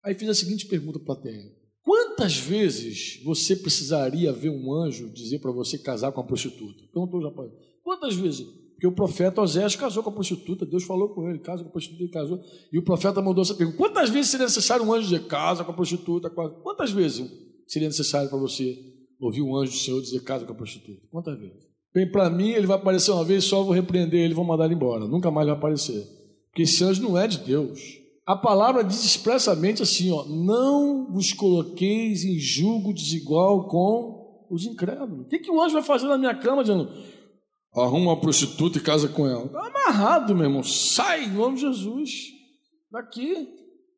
[0.04, 5.10] Aí fiz a seguinte pergunta para a plateia: Quantas vezes você precisaria ver um anjo
[5.10, 6.84] dizer para você casar com a prostituta?
[6.92, 7.50] Perguntou o rapaz.
[7.82, 8.46] Quantas vezes?
[8.72, 11.72] Porque o profeta Osés casou com a prostituta, Deus falou com ele, casa com a
[11.72, 12.40] prostituta, ele casou.
[12.72, 15.72] E o profeta mandou essa pergunta: Quantas vezes seria necessário um anjo dizer casa com
[15.72, 16.30] a prostituta?
[16.30, 17.28] Quantas vezes
[17.66, 18.78] seria necessário para você
[19.20, 21.06] ouvir um anjo do Senhor dizer casa com a prostituta?
[21.10, 21.67] Quantas vezes?
[21.98, 24.74] Vem para mim, ele vai aparecer uma vez só, vou repreender ele, vou mandar ele
[24.74, 25.08] embora.
[25.08, 26.06] Nunca mais vai aparecer.
[26.46, 27.80] Porque esse anjo não é de Deus.
[28.24, 35.26] A palavra diz expressamente assim: ó, não vos coloqueis em julgo desigual com os incrédulos.
[35.26, 36.88] O que, que um anjo vai fazer na minha cama dizendo?
[37.74, 39.46] Arruma uma prostituta e casa com ela.
[39.46, 40.62] Está amarrado, meu irmão.
[40.62, 42.10] Sai em nome de Jesus.
[42.92, 43.48] Daqui.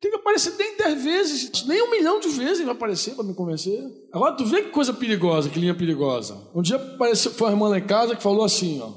[0.01, 3.35] Tem que aparecer nem dez vezes, nem um milhão de vezes vai aparecer para me
[3.35, 3.79] convencer.
[4.11, 6.49] Agora tu vê que coisa perigosa, que linha perigosa.
[6.55, 8.91] Um dia apareceu, foi uma irmã lá em casa que falou assim, ó.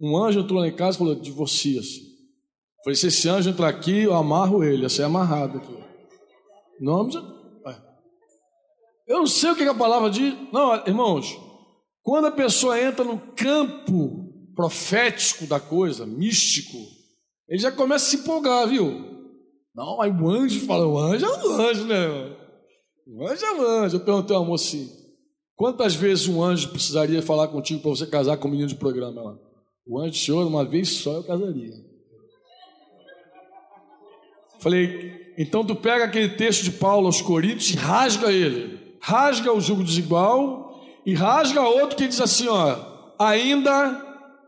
[0.00, 2.12] Um anjo entrou lá em casa e falou, divorcia-se.
[2.82, 5.72] Falei, se esse anjo entrar aqui, eu amarro ele, ia é amarrado aqui.
[7.08, 7.18] De...
[9.06, 10.34] Eu não sei o que a palavra diz.
[10.52, 11.38] Não, irmãos,
[12.02, 16.78] quando a pessoa entra no campo profético da coisa, místico,
[17.48, 19.21] ele já começa a se empolgar, viu?
[19.74, 22.36] Não, aí o anjo fala, o anjo é um anjo, né?
[23.06, 23.96] O anjo é um anjo.
[23.96, 24.90] Eu perguntei ao assim,
[25.56, 29.22] quantas vezes um anjo precisaria falar contigo para você casar com um menino de programa
[29.22, 29.38] lá?
[29.86, 31.72] O anjo senhor, uma vez só eu casaria.
[34.60, 38.78] Falei, então tu pega aquele texto de Paulo aos Coríntios e rasga ele.
[39.00, 42.76] Rasga o jugo desigual e rasga outro que diz assim, ó,
[43.18, 44.00] ainda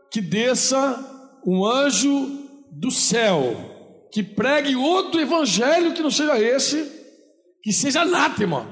[0.09, 2.29] que desça um anjo
[2.71, 3.74] do céu
[4.15, 6.89] que pregue outro evangelho que não seja esse,
[7.61, 8.65] que seja anátema.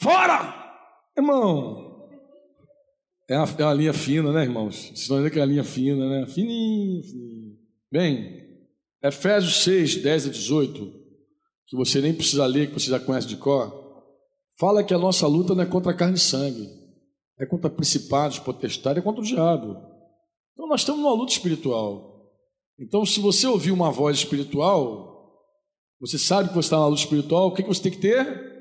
[0.00, 0.54] Fora!
[1.14, 2.08] Irmão,
[3.28, 4.86] é uma, é uma linha fina, né, irmãos?
[4.86, 6.26] Vocês estão vendo que é uma linha fina, né?
[6.26, 7.56] Fininho, fininho.
[7.92, 8.42] Bem,
[9.02, 10.92] Efésios 6, 10 a 18,
[11.66, 14.02] que você nem precisa ler, que você já conhece de cor,
[14.58, 16.70] fala que a nossa luta não é contra carne e sangue,
[17.38, 19.76] é contra principados, potestades, é contra o diabo.
[20.54, 22.15] Então nós estamos numa luta espiritual.
[22.78, 25.32] Então, se você ouvir uma voz espiritual,
[26.00, 28.56] você sabe que você está na luta espiritual, o que você tem que ter?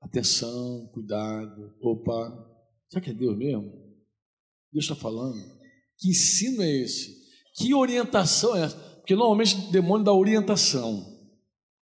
[0.00, 1.74] atenção, cuidado.
[1.80, 2.46] Opa,
[2.88, 3.70] será que é Deus mesmo?
[4.72, 5.38] Deus está falando?
[5.98, 7.16] Que ensino é esse?
[7.56, 8.76] Que orientação é essa?
[8.96, 11.16] Porque normalmente o demônio dá orientação.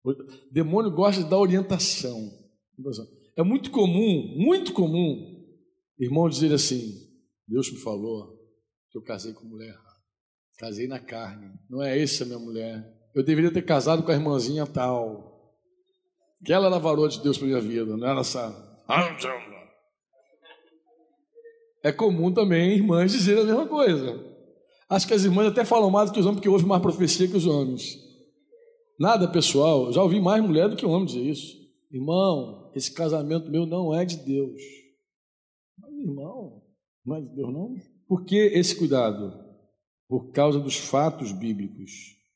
[0.03, 0.13] O
[0.51, 2.31] demônio gosta de dar orientação.
[3.35, 5.45] É muito comum, muito comum,
[5.99, 6.93] irmão dizer assim:
[7.47, 8.37] Deus me falou
[8.89, 9.88] que eu casei com mulher errada.
[10.59, 11.53] Casei na carne.
[11.69, 12.85] Não é essa minha mulher.
[13.15, 15.55] Eu deveria ter casado com a irmãzinha tal.
[16.43, 18.53] Que ela era varou de Deus para minha vida, não era essa.
[21.81, 24.21] É comum também irmãs dizerem a mesma coisa.
[24.89, 27.27] Acho que as irmãs até falam mais do que os homens, porque ouvem mais profecia
[27.27, 27.97] que os homens.
[28.99, 31.57] Nada pessoal, já ouvi mais mulher do que homem dizer isso.
[31.89, 34.61] Irmão, esse casamento meu não é de Deus.
[35.77, 36.61] Mas, irmão,
[37.05, 37.75] não é de Deus não?
[38.07, 39.48] Por que esse cuidado?
[40.09, 41.91] Por causa dos fatos bíblicos.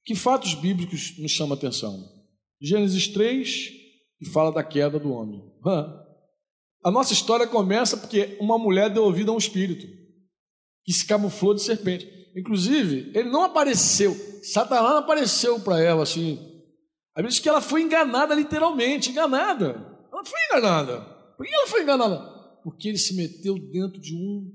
[0.06, 2.08] Que fatos bíblicos nos chamam a atenção?
[2.62, 3.70] Gênesis 3,
[4.20, 5.44] que fala da queda do homem.
[6.84, 9.88] A nossa história começa porque uma mulher deu ouvido a um espírito
[10.84, 12.08] que se camuflou de serpente.
[12.36, 16.38] Inclusive, ele não apareceu, Satanás não apareceu para ela assim.
[17.16, 19.94] A Bíblia diz que ela foi enganada literalmente, enganada.
[20.12, 21.02] Ela foi enganada.
[21.38, 22.20] Por que ela foi enganada?
[22.64, 24.52] Porque ele se meteu dentro de um,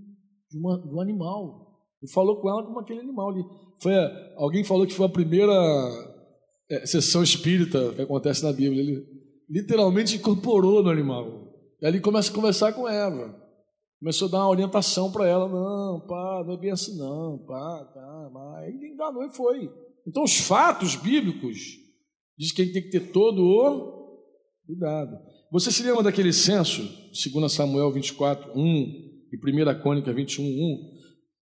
[0.51, 1.68] de, uma, de um animal.
[2.03, 3.45] E falou com ela como aquele animal ali.
[3.81, 3.93] Foi,
[4.37, 5.53] alguém falou que foi a primeira
[6.71, 8.83] é, sessão espírita que acontece na Bíblia.
[8.83, 9.05] Ele
[9.49, 11.49] literalmente incorporou no animal.
[11.81, 13.35] E ali começa a conversar com Eva.
[13.99, 15.49] Começou a dar uma orientação para ela.
[15.49, 19.71] Não, pá, não é bem assim, não, pá, tá, mas ele enganou e foi.
[20.07, 21.59] Então, os fatos bíblicos
[22.39, 24.09] diz que a gente tem que ter todo o
[24.67, 25.19] cuidado.
[25.51, 26.83] Você se lembra daquele censo,
[27.13, 28.63] 2 Samuel 24, 1
[29.33, 30.98] e 1 Crônica 21, 1?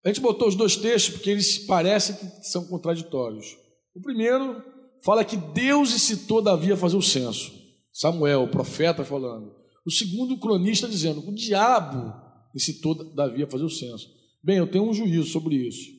[0.07, 3.57] A gente botou os dois textos porque eles parecem que são contraditórios.
[3.93, 4.63] O primeiro
[5.03, 7.51] fala que Deus incitou Davi a fazer o censo.
[7.91, 9.53] Samuel, o profeta, falando.
[9.85, 12.13] O segundo, o cronista, dizendo: o diabo
[12.55, 14.09] incitou Davi a fazer o censo.
[14.41, 15.91] Bem, eu tenho um juízo sobre isso.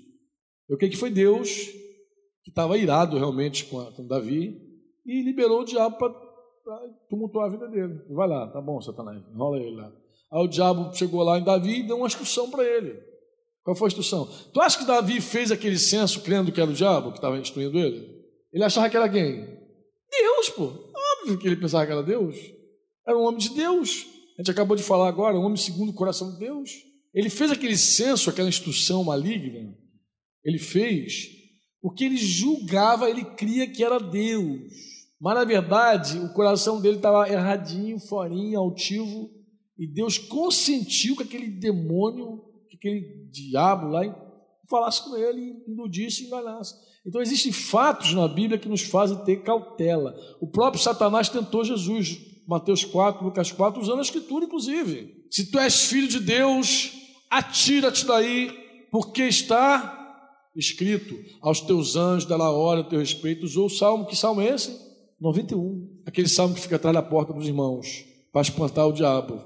[0.70, 1.66] Eu creio que foi Deus
[2.42, 4.58] que estava irado realmente com, a, com Davi
[5.04, 6.14] e liberou o diabo para
[7.10, 8.00] tumultuar a vida dele.
[8.08, 9.92] Vai lá, tá bom, Satanás, enrola ele lá.
[10.32, 13.06] Aí o diabo chegou lá em Davi e deu uma instrução para ele.
[13.68, 14.24] Qual foi a instrução?
[14.50, 17.78] Tu acha que Davi fez aquele censo crendo que era o diabo que estava instruindo
[17.78, 18.02] ele?
[18.50, 19.44] Ele achava que era quem?
[20.10, 20.72] Deus, pô.
[21.20, 22.34] Óbvio que ele pensava que era Deus.
[23.06, 24.06] Era um homem de Deus.
[24.38, 26.70] A gente acabou de falar agora, um homem segundo o coração de Deus.
[27.12, 29.76] Ele fez aquele censo, aquela instrução maligna.
[30.42, 31.28] Ele fez
[31.82, 34.62] porque ele julgava, ele cria que era Deus.
[35.20, 39.30] Mas na verdade, o coração dele estava erradinho, forinho, altivo,
[39.78, 42.47] e Deus consentiu que aquele demônio,
[42.78, 44.02] aquele diabo lá
[44.68, 46.74] falasse com ele, iludisse e enganasse.
[47.06, 50.14] Então existem fatos na Bíblia que nos fazem ter cautela.
[50.40, 55.26] O próprio Satanás tentou Jesus Mateus 4, Lucas 4, usando a escritura, inclusive.
[55.30, 56.92] Se tu és filho de Deus,
[57.30, 58.50] atira-te daí,
[58.90, 59.94] porque está
[60.56, 63.44] escrito: aos teus anjos dará hora teu respeito.
[63.44, 64.74] Usou o salmo, que salmo é esse?
[65.20, 66.02] 91.
[66.06, 69.42] Aquele salmo que fica atrás da porta dos irmãos, para espantar o diabo.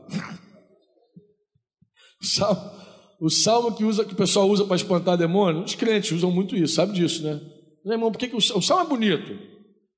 [2.22, 2.81] salmo,
[3.24, 6.56] o salmo que, usa, que o pessoal usa para espantar demônio, os crentes usam muito
[6.56, 7.40] isso, sabe disso, né?
[7.84, 9.38] Mas, irmão, por que, que o, o salmo é bonito?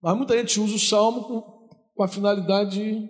[0.02, 1.54] Mas muita gente usa o salmo com
[1.94, 3.08] com a finalidade de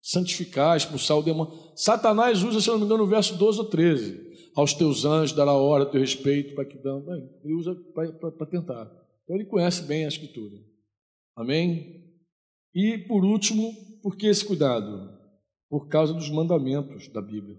[0.00, 1.52] santificar, expulsar o demônio.
[1.74, 4.26] Satanás usa, se não me engano, o verso 12 ou 13.
[4.54, 7.04] Aos teus anjos dará hora, teu respeito, para que dão.
[7.42, 8.84] Ele usa para tentar.
[9.24, 10.56] Então ele conhece bem a escritura.
[11.36, 12.04] Amém?
[12.74, 15.14] E por último, por que esse cuidado?
[15.68, 17.56] Por causa dos mandamentos da Bíblia.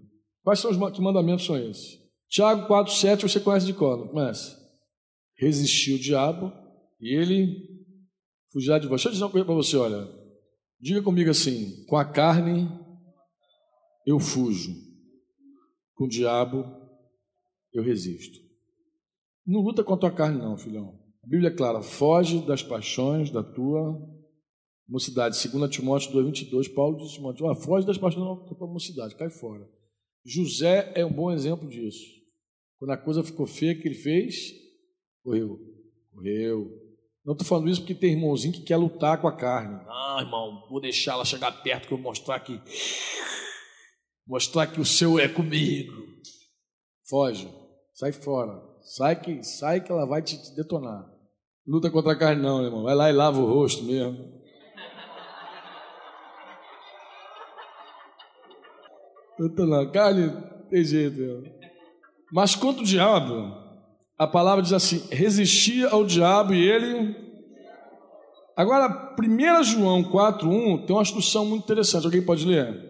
[0.48, 1.98] Quais são os que mandamentos são esses?
[2.26, 3.74] Tiago 4, 7, você conhece de?
[3.74, 4.56] Não conhece?
[5.36, 6.50] Resistiu o diabo
[6.98, 7.68] e ele
[8.50, 9.02] fugirá de vós.
[9.02, 10.08] Deixa eu dizer uma coisa para você, olha.
[10.80, 12.66] Diga comigo assim: com a carne
[14.06, 14.74] eu fujo,
[15.94, 16.64] com o diabo
[17.74, 18.38] eu resisto.
[19.46, 20.98] Não luta contra a carne, não, filhão.
[21.22, 24.00] A Bíblia é clara: foge das paixões da tua
[24.88, 25.36] mocidade.
[25.46, 29.68] 2 Timóteo 2,22, Paulo diz ah, foge das paixões da tua mocidade, cai fora.
[30.28, 32.04] José é um bom exemplo disso.
[32.78, 34.52] Quando a coisa ficou feia, o que ele fez?
[35.24, 35.58] Correu.
[36.12, 36.70] Correu.
[37.24, 39.80] Não estou falando isso porque tem irmãozinho que quer lutar com a carne.
[39.86, 42.60] Ah, irmão, vou deixar ela chegar perto que eu vou mostrar que
[44.26, 45.92] mostrar que o seu é comigo.
[47.08, 47.48] Foge,
[47.94, 51.06] sai fora, sai que sai que ela vai te, te detonar.
[51.66, 52.82] Luta contra a carne não, irmão.
[52.82, 54.37] Vai lá e lava o rosto mesmo.
[59.38, 60.32] Na carne
[60.70, 61.20] tem jeito.
[61.20, 61.58] Irmão.
[62.32, 63.54] Mas contra o diabo,
[64.18, 67.16] a palavra diz assim: resistia ao diabo e ele.
[68.56, 72.04] Agora, 1 João 4,1 tem uma instrução muito interessante.
[72.04, 72.88] Alguém pode ler?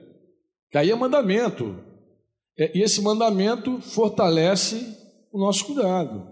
[0.71, 1.77] Que aí é mandamento.
[2.59, 4.97] É, e esse mandamento fortalece
[5.31, 6.27] o nosso cuidado.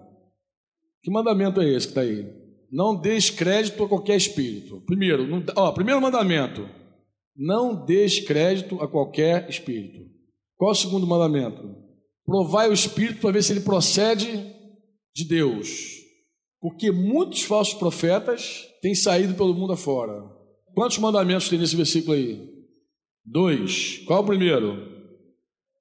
[1.02, 2.26] Que mandamento é esse que está aí?
[2.72, 4.82] Não des crédito a qualquer espírito.
[4.86, 6.68] Primeiro, não, ó, primeiro mandamento:
[7.36, 10.10] não des crédito a qualquer espírito.
[10.56, 11.74] Qual o segundo mandamento?
[12.24, 14.54] Provai o espírito para ver se ele procede
[15.14, 15.96] de Deus.
[16.60, 20.24] Porque muitos falsos profetas têm saído pelo mundo afora.
[20.74, 22.50] Quantos mandamentos tem nesse versículo aí?
[23.24, 23.98] Dois.
[24.06, 24.94] Qual o primeiro?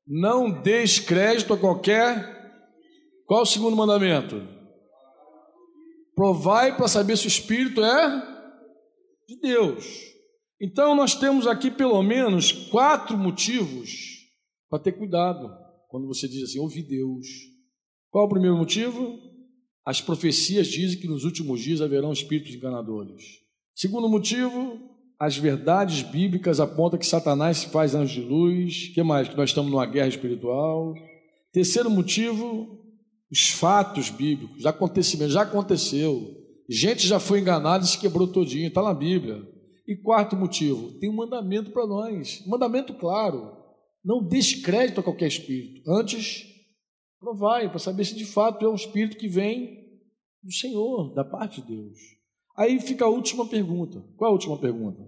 [0.08, 2.34] Não des crédito a qualquer.
[3.26, 4.48] Qual o segundo mandamento?
[6.15, 8.22] Provai para saber se o Espírito é
[9.28, 10.14] de Deus.
[10.62, 13.91] Então nós temos aqui pelo menos quatro motivos
[14.70, 15.50] para ter cuidado
[15.89, 17.28] quando você diz assim, ouvi Deus.
[18.10, 19.20] Qual o primeiro motivo?
[19.86, 23.24] As profecias dizem que nos últimos dias haverão espíritos enganadores.
[23.76, 24.80] Segundo motivo,
[25.20, 28.88] as verdades bíblicas apontam que Satanás se faz anjo de luz.
[28.94, 29.30] que mais?
[29.30, 30.94] Que nós estamos numa guerra espiritual.
[31.52, 32.80] Terceiro motivo,
[33.32, 36.36] os fatos bíblicos, acontecimentos, já aconteceu.
[36.70, 39.41] Gente já foi enganada e se quebrou todinho, está na Bíblia.
[39.88, 43.56] E quarto motivo, tem um mandamento para nós, um mandamento claro.
[44.04, 45.82] Não descrédito a qualquer espírito.
[45.89, 46.45] Antes,
[47.19, 49.84] provai para saber se de fato é um espírito que vem
[50.43, 51.98] do Senhor, da parte de Deus.
[52.56, 54.02] Aí fica a última pergunta.
[54.15, 55.08] Qual a última pergunta?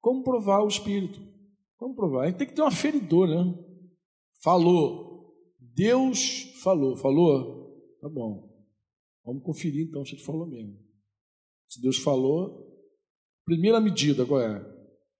[0.00, 1.20] Como provar o espírito?
[1.76, 2.32] Como provar?
[2.34, 3.54] Tem que ter um aferidor, né?
[4.42, 7.72] Falou, Deus falou, falou?
[8.00, 8.52] Tá bom.
[9.24, 10.78] Vamos conferir então se ele falou mesmo.
[11.66, 12.63] Se Deus falou,
[13.44, 14.64] primeira medida qual é?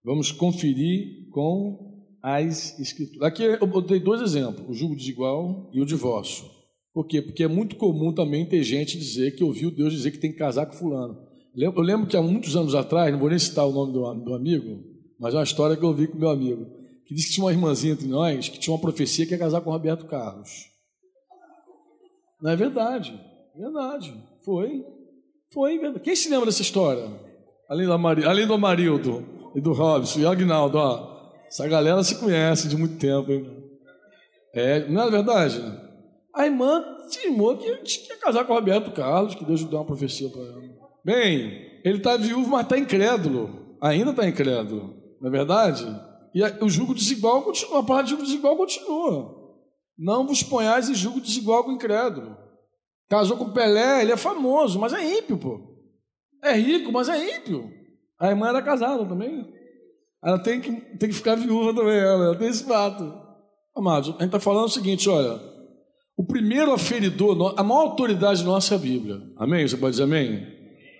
[0.04, 3.22] Vamos conferir com as escrituras.
[3.22, 6.44] Aqui eu dei dois exemplos, o julgo desigual e o divórcio.
[6.92, 7.20] Por quê?
[7.20, 10.38] Porque é muito comum também ter gente dizer que ouviu Deus dizer que tem que
[10.38, 11.18] casar com fulano.
[11.56, 14.34] Eu lembro que há muitos anos atrás, não vou nem citar o nome do, do
[14.34, 14.82] amigo,
[15.18, 16.66] mas é uma história que eu ouvi com meu amigo
[17.06, 19.60] que disse que tinha uma irmãzinha entre nós que tinha uma profecia que ia casar
[19.60, 20.70] com Roberto Carlos.
[22.40, 23.18] Não é verdade?
[23.54, 24.14] Verdade.
[24.44, 24.84] Foi.
[25.52, 26.02] Foi verdade.
[26.02, 27.08] Quem se lembra dessa história?
[27.68, 28.24] Além, da Mari...
[28.24, 29.24] Além do Amarildo
[29.54, 31.14] e do Robson e Agnaldo, ó.
[31.46, 33.46] Essa galera se conhece de muito tempo, hein?
[34.52, 35.62] É, não é verdade?
[36.34, 40.28] A irmã cismou que que casar com o Roberto Carlos, que Deus deu uma profecia
[40.28, 40.62] para ela.
[41.04, 43.76] Bem, ele está viúvo, mas está incrédulo.
[43.80, 44.94] Ainda está incrédulo.
[45.20, 45.84] Não é verdade?
[46.34, 49.44] E o julgo desigual continua, a palavra de julgo desigual continua.
[49.96, 52.36] Não vos ponhais em julgo desigual com o incrédulo.
[53.08, 55.73] Casou com Pelé, ele é famoso, mas é ímpio, pô.
[56.44, 57.70] É rico, mas é ímpio.
[58.20, 59.44] A irmã era casada também.
[60.22, 63.12] Ela tem que, tem que ficar viúva também, ela, ela tem esse fato.
[63.76, 65.40] Amados, a gente está falando o seguinte: olha,
[66.16, 69.20] o primeiro aferidor, a maior autoridade nossa é a Bíblia.
[69.36, 69.66] Amém?
[69.66, 70.46] Você pode dizer amém?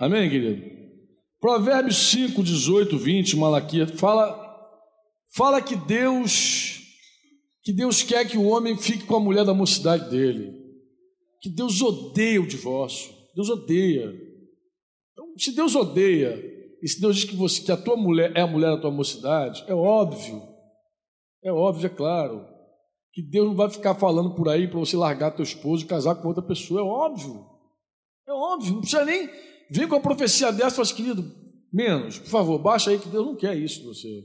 [0.00, 0.62] Amém, querido?
[1.40, 4.44] Provérbios 5, 18, 20, Malaquias, fala
[5.34, 6.80] Fala que Deus
[7.64, 10.52] que Deus quer que o homem fique com a mulher da mocidade dele.
[11.40, 13.10] Que Deus odeia o divórcio.
[13.34, 14.14] Deus odeia.
[15.36, 16.38] Se Deus odeia,
[16.82, 18.90] e se Deus diz que, você, que a tua mulher é a mulher da tua
[18.90, 20.42] mocidade, é óbvio.
[21.42, 22.46] É óbvio, é claro.
[23.12, 26.16] Que Deus não vai ficar falando por aí para você largar teu esposo e casar
[26.16, 26.80] com outra pessoa.
[26.80, 27.46] É óbvio.
[28.26, 28.74] É óbvio.
[28.74, 29.28] Não precisa nem
[29.70, 31.24] vir com a profecia dessa falar assim, querido,
[31.72, 34.24] menos, por favor, baixa aí que Deus não quer isso de você.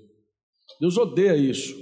[0.80, 1.76] Deus odeia isso.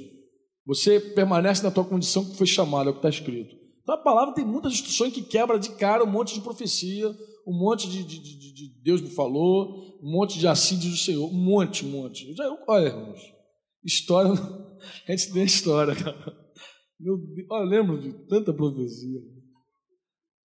[0.65, 3.55] Você permanece na tua condição que foi chamada, é o que está escrito.
[3.81, 7.15] Então a palavra tem muitas instruções que quebra de cara um monte de profecia,
[7.47, 10.97] um monte de, de, de, de Deus me falou, um monte de assim diz o
[11.03, 12.35] Senhor, um monte, um monte.
[12.67, 13.21] Olha, irmãos,
[13.83, 14.31] história,
[15.07, 16.35] a gente tem história, cara.
[16.99, 17.17] Meu
[17.49, 19.19] olha, eu lembro de tanta profecia.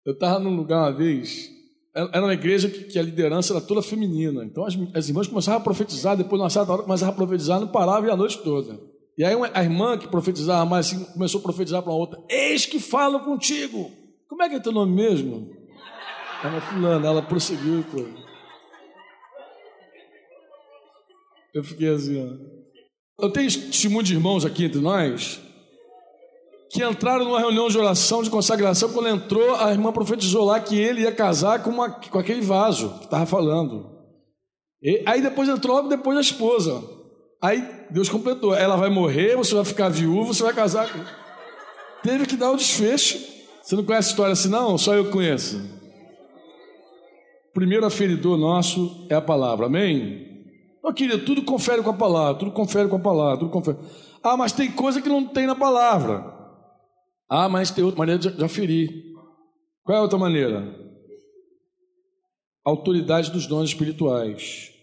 [0.05, 1.51] Eu estava num lugar uma vez,
[1.93, 4.45] era uma igreja que, que, a liderança era toda feminina.
[4.45, 7.67] Então as, as irmãs começavam a profetizar, depois, numa certa hora, começavam a profetizar, não
[7.67, 8.79] parava e a noite toda.
[9.17, 12.21] E aí uma, a irmã que profetizava mais assim, começou a profetizar para uma outra:
[12.29, 13.91] Eis que falo contigo.
[14.27, 15.54] Como é que é teu nome mesmo?
[16.43, 18.25] Era fulana, ela prosseguiu e.
[21.53, 23.25] Eu fiquei assim, ó.
[23.25, 25.41] Eu tenho testemunho de irmãos aqui entre nós
[26.69, 30.77] que entraram numa reunião de oração, de consagração, quando entrou, a irmã profetizou lá que
[30.77, 33.95] ele ia casar com, uma, com aquele vaso que estava falando.
[34.83, 36.83] E, aí depois entrou logo depois a esposa.
[37.41, 38.53] Aí Deus completou.
[38.53, 40.89] Ela vai morrer, você vai ficar viúvo, você vai casar.
[42.03, 43.19] Teve que dar o desfecho.
[43.63, 44.77] Você não conhece a história assim, não?
[44.77, 45.61] Só eu conheço.
[47.55, 50.43] Primeiro aferidor nosso é a palavra, amém?
[50.83, 53.77] Não, querido, tudo confere com a palavra, tudo confere com a palavra, tudo confere.
[54.21, 56.35] Ah, mas tem coisa que não tem na palavra.
[57.29, 58.89] Ah, mas tem outra maneira de aferir.
[59.85, 60.75] Qual é a outra maneira?
[62.65, 64.73] Autoridade dos dons espirituais.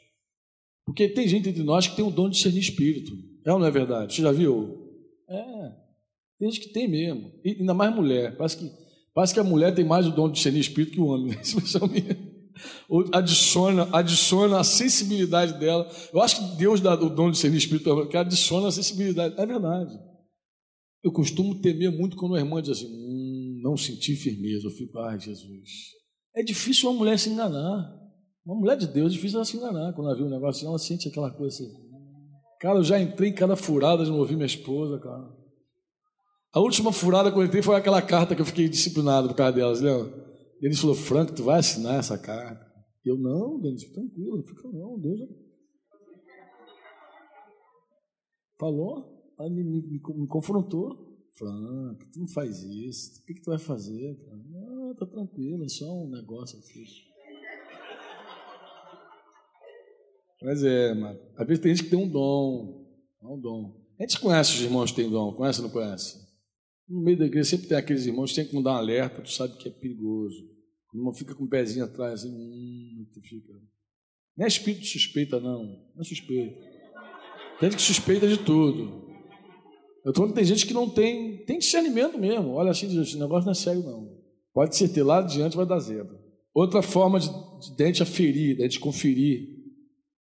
[0.87, 3.13] Porque tem gente entre nós que tem o dom de discernir espírito.
[3.47, 4.15] É ou não é verdade?
[4.15, 4.89] Você já viu?
[5.29, 5.73] É.
[6.39, 7.33] Tem gente que tem mesmo.
[7.45, 8.35] E ainda mais mulher.
[8.35, 8.71] Parece que,
[9.15, 11.37] parece que a mulher tem mais o dom de discernir espírito que o homem.
[11.39, 12.32] Expressão minha.
[13.13, 15.89] Adiciona, adiciona a sensibilidade dela.
[16.13, 19.35] Eu acho que Deus dá o dom de discernir espírito, que adiciona a sensibilidade.
[19.39, 19.99] É verdade.
[21.03, 24.67] Eu costumo temer muito quando a irmã diz assim: hum, não senti firmeza.
[24.67, 25.71] Eu fico, ai, Jesus.
[26.35, 27.93] É difícil uma mulher se enganar.
[28.45, 29.93] Uma mulher de Deus é difícil ela se enganar.
[29.95, 31.73] Quando ela vê um negócio assim, ela sente aquela coisa assim.
[32.61, 35.29] Cara, eu já entrei em cada furada de não ouvir minha esposa, cara.
[36.55, 39.53] A última furada que eu entrei foi aquela carta que eu fiquei disciplinado por causa
[39.53, 40.22] delas, lembra?
[40.63, 42.65] Denis falou, Franco, tu vai assinar essa carta?
[43.05, 45.29] Eu, não, Denis, tranquilo, fica não, Deus.
[48.61, 51.11] Falou, ela me, me, me confrontou.
[51.33, 54.15] Franco, tu não faz isso, o que, que tu vai fazer?
[54.25, 54.37] Cara?
[54.37, 56.85] Não, tá tranquilo, é só um negócio aqui.
[60.43, 61.19] Mas é, mano.
[61.37, 62.87] Às vezes tem gente que tem um dom.
[63.21, 63.83] É um dom.
[63.99, 66.21] A gente conhece os irmãos que têm dom, conhece ou não conhece?
[66.89, 69.31] No meio da igreja sempre tem aqueles irmãos que tem que mudar um alerta, tu
[69.31, 70.52] sabe que é perigoso.
[70.93, 73.53] Não fica com o pezinho atrás, assim, hum, fica.
[74.37, 75.65] Não é espírito suspeita, não.
[75.95, 76.55] Não é suspeita.
[77.59, 79.11] Tem gente que suspeita de tudo.
[80.05, 82.51] Eu estou falando que tem gente que não tem, tem discernimento mesmo.
[82.51, 84.21] Olha assim, esse negócio não é sério, não.
[84.53, 86.21] Pode ser ter lá adiante, vai dar zebra.
[86.53, 89.49] Outra forma de, de, de a gente aferir, de a gente conferir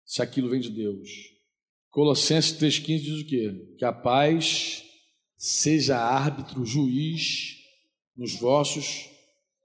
[0.05, 1.09] se aquilo vem de Deus.
[1.89, 3.75] Colossenses 3,15 diz o quê?
[3.77, 4.83] Que a paz
[5.37, 7.57] seja árbitro, juiz
[8.15, 9.09] nos vossos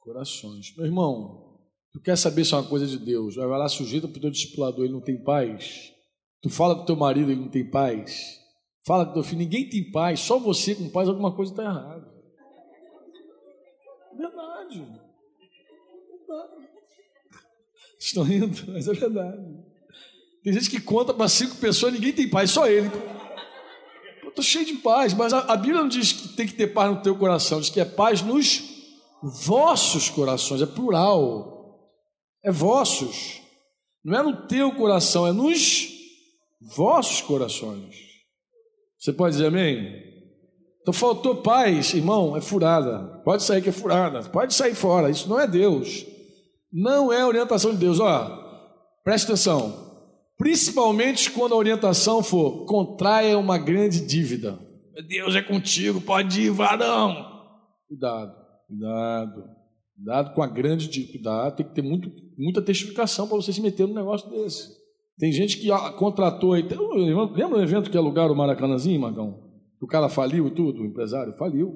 [0.07, 0.73] corações.
[0.77, 1.59] Meu irmão,
[1.93, 3.35] tu quer saber se é uma coisa de Deus?
[3.35, 5.93] Vai lá, sujeita para o teu discipulador, ele não tem paz.
[6.41, 8.39] Tu fala com teu marido, ele não tem paz.
[8.87, 12.09] Fala com teu filho, ninguém tem paz, só você com paz, alguma coisa está errada.
[14.17, 14.79] Verdade.
[16.09, 16.69] Verdade.
[17.99, 19.67] Estão rindo, mas é verdade.
[20.45, 22.89] Tem gente que conta para cinco pessoas ninguém tem paz, só ele.
[24.25, 26.95] Estou cheio de paz, mas a, a, Bíblia não diz que tem que ter paz
[26.95, 28.76] no teu coração, diz que é paz nos
[29.27, 31.57] vossos corações, é plural.
[32.45, 33.41] É vossos.
[34.05, 35.89] Não é no teu coração, é nos
[36.77, 37.97] vossos corações.
[38.99, 40.05] Você pode dizer amém?
[40.81, 43.21] Então faltou paz, irmão, é furada.
[43.25, 45.11] Pode sair que é furada, pode sair fora.
[45.11, 46.07] Isso não é Deus.
[46.73, 47.99] Não é orientação de Deus.
[47.99, 48.71] Ó,
[49.03, 49.85] presta atenção.
[50.39, 54.59] Principalmente quando a orientação for contraia uma grande dívida.
[55.09, 57.45] Deus é contigo, pode ir, varão.
[57.89, 58.33] Cuidado,
[58.67, 59.45] cuidado.
[59.95, 61.13] Cuidado com a grande dívida.
[61.13, 64.77] Cuidado, tem que ter muito, muita testificação para você se meter num negócio desse.
[65.19, 66.53] Tem gente que contratou.
[66.53, 69.47] Lembra o evento que alugaram o Maracanãzinho, Magão?
[69.81, 71.75] O cara faliu e tudo, o empresário faliu.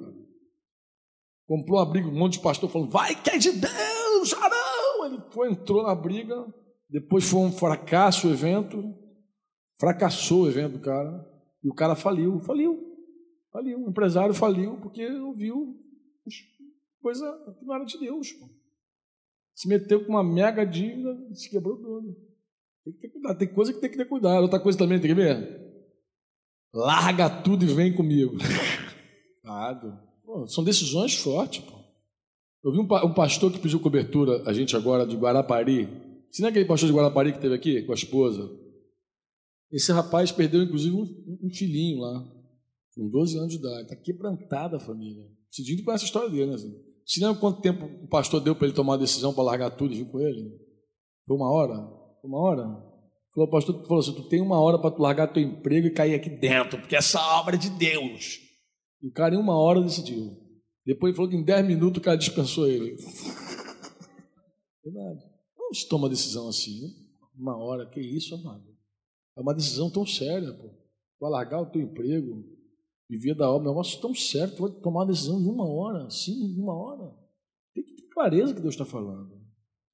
[1.47, 5.07] Comprou uma briga, um monte de pastor falando, vai que é de Deus, varão.
[5.07, 6.47] Ele foi, entrou na briga,
[6.89, 8.95] depois foi um fracasso o evento,
[9.79, 11.27] fracassou o evento do cara,
[11.63, 12.79] e o cara faliu, faliu,
[13.53, 13.85] faliu.
[13.85, 15.77] O empresário faliu porque ouviu
[17.01, 18.33] coisa que não era de Deus.
[18.33, 18.49] Pô.
[19.55, 22.17] Se meteu com uma mega dívida, se quebrou todo.
[22.85, 24.43] Tem que ter cuidado, tem coisa que tem que ter cuidado.
[24.43, 25.61] Outra coisa também tem que ver.
[26.73, 28.37] Larga tudo e vem comigo.
[30.25, 31.65] Pô, são decisões fortes.
[31.65, 31.79] Pô.
[32.63, 35.89] Eu vi um, um pastor que pediu cobertura, a gente agora, de Guarapari,
[36.31, 38.49] se não é aquele pastor de Guarapari que teve aqui com a esposa?
[39.71, 42.25] Esse rapaz perdeu, inclusive, um, um filhinho lá,
[42.95, 43.83] com 12 anos de idade.
[43.83, 45.27] Está quebrantada a família.
[45.51, 46.55] Cidinho conhece a história dele, né?
[46.55, 46.73] Assim.
[47.11, 49.93] Você lembra quanto tempo o pastor deu para ele tomar a decisão para largar tudo
[49.93, 50.49] e vir com ele?
[51.27, 51.75] Foi uma hora?
[52.23, 52.63] Uma hora?
[53.35, 55.93] Falou, o pastor falou assim: tu tem uma hora para tu largar teu emprego e
[55.93, 58.39] cair aqui dentro, porque essa obra é de Deus.
[59.03, 60.39] E o cara, em uma hora, decidiu.
[60.87, 62.95] Depois ele falou que em 10 minutos o cara dispensou ele.
[64.85, 65.21] Verdade.
[65.59, 66.95] Não se toma decisão assim,
[67.37, 68.65] uma hora, que isso, amado?
[69.37, 70.71] É uma decisão tão séria, pô.
[71.21, 72.45] Vai largar o teu emprego,
[73.11, 76.55] viver da obra, é negócio tão tu vai tomar uma decisão em uma hora, sim,
[76.55, 77.13] em uma hora.
[77.75, 79.37] Tem que ter clareza que Deus está falando,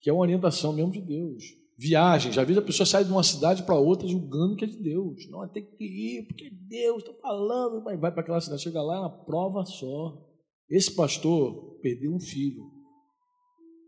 [0.00, 1.42] que é uma orientação mesmo de Deus.
[1.78, 4.82] Viagem, já vi a pessoa sair de uma cidade para outra julgando que é de
[4.82, 5.28] Deus.
[5.30, 8.96] Não, tem que ir, porque Deus está falando, vai, vai para aquela cidade, chega lá,
[8.96, 10.22] é uma prova só.
[10.68, 12.64] Esse pastor perdeu um filho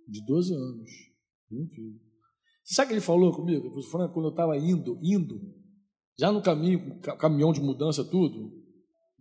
[0.06, 0.90] de 12 anos
[1.50, 2.00] um filho.
[2.64, 3.70] Sabe o que ele falou comigo?
[3.90, 5.40] Quando eu estava indo, indo,
[6.18, 8.57] já no caminho, caminhão de mudança, tudo,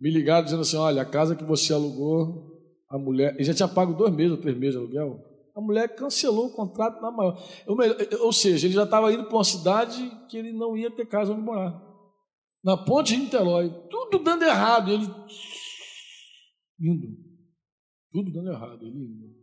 [0.00, 3.34] me ligaram dizendo assim: olha, a casa que você alugou, a mulher.
[3.34, 5.24] Ele já tinha pago dois meses ou três meses de aluguel.
[5.54, 7.36] A mulher cancelou o contrato na maior.
[8.20, 11.32] ou seja, ele já estava indo para uma cidade que ele não ia ter casa
[11.32, 11.84] onde morar.
[12.62, 14.90] Na ponte de Niterói, tudo dando errado.
[14.92, 15.04] Ele
[16.80, 17.08] indo.
[18.12, 18.84] Tudo dando errado.
[18.84, 19.36] Ele indo.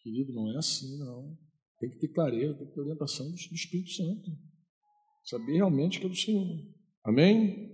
[0.00, 1.36] Querido, não é assim, não.
[1.78, 4.30] Tem que ter clareza, tem que ter orientação do, Espírito Santo.
[5.24, 6.46] Saber realmente que é do Senhor.
[7.04, 7.71] Amém?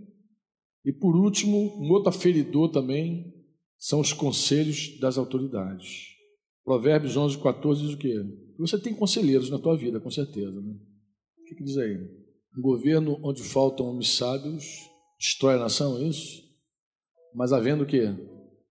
[0.89, 3.30] E por último, um outro aferidor também
[3.76, 6.07] são os conselhos das autoridades.
[6.64, 8.14] Provérbios 11, 14 diz o quê?
[8.59, 10.59] Você tem conselheiros na tua vida, com certeza.
[10.59, 10.72] Né?
[11.41, 11.95] O que, que diz aí?
[12.57, 14.64] Um governo onde faltam homens sábios
[15.20, 16.43] destrói a nação, é isso?
[17.34, 18.07] Mas havendo o quê?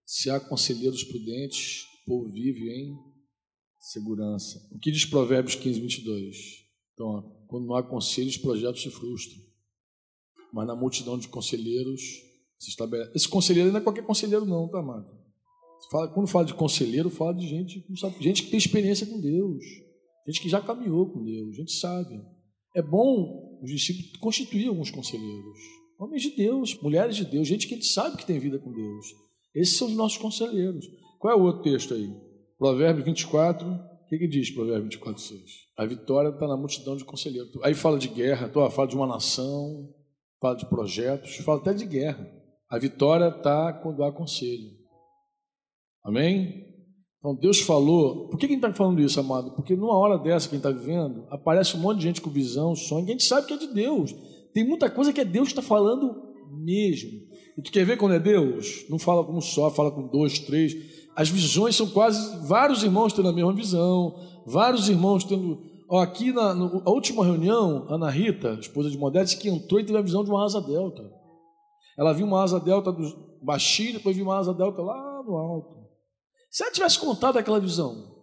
[0.04, 2.98] Se há conselheiros prudentes, o povo vive em
[3.78, 4.60] segurança.
[4.72, 6.36] O que diz Provérbios 15, 22?
[6.96, 9.47] Então, ó, quando não há conselhos, projetos se frustram.
[10.54, 12.02] Mas na multidão de conselheiros
[12.60, 13.12] se estabelece.
[13.16, 15.08] Esse conselheiro não é qualquer conselheiro, não, tá, amado?
[15.92, 19.20] Fala, quando fala de conselheiro, fala de gente que, sabe, gente que tem experiência com
[19.20, 19.64] Deus,
[20.28, 22.22] gente que já caminhou com Deus, gente sábia.
[22.76, 25.58] É bom os discípulos constituir alguns conselheiros,
[26.00, 28.72] homens de Deus, mulheres de Deus, gente que a gente sabe que tem vida com
[28.72, 29.06] Deus.
[29.56, 30.86] Esses são os nossos conselheiros.
[31.20, 32.14] Qual é o outro texto aí?
[32.58, 35.42] Provérbio 24, o que, que diz Provérbio 24, 6?
[35.78, 37.52] A vitória está na multidão de conselheiros.
[37.64, 39.94] Aí fala de guerra, fala de uma nação,
[40.40, 42.28] fala de projetos, fala até de guerra.
[42.70, 44.72] A vitória está quando há conselho.
[46.04, 46.66] Amém?
[47.20, 48.30] Então Deus falou.
[48.30, 49.52] Por que quem está falando isso, amado?
[49.56, 52.30] Porque numa hora dessa que a gente está vivendo, aparece um monte de gente com
[52.30, 54.14] visão, sonho, que a gente sabe que é de Deus.
[54.54, 56.28] Tem muita coisa que é Deus que está falando
[56.64, 57.12] mesmo.
[57.58, 58.86] E tu quer ver quando é Deus?
[58.90, 60.76] Não fala com um só, fala com dois, três.
[61.16, 64.16] As visões são quase vários irmãos tendo a mesma visão,
[64.46, 65.62] vários irmãos tendo.
[65.90, 70.02] Aqui na, na última reunião, Ana Rita, esposa de Modeste, que entrou e teve a
[70.02, 71.02] visão de uma asa delta.
[71.98, 75.88] Ela viu uma asa delta do baixinho, depois viu uma asa delta lá no alto.
[76.52, 78.16] Se ela tivesse contado aquela visão,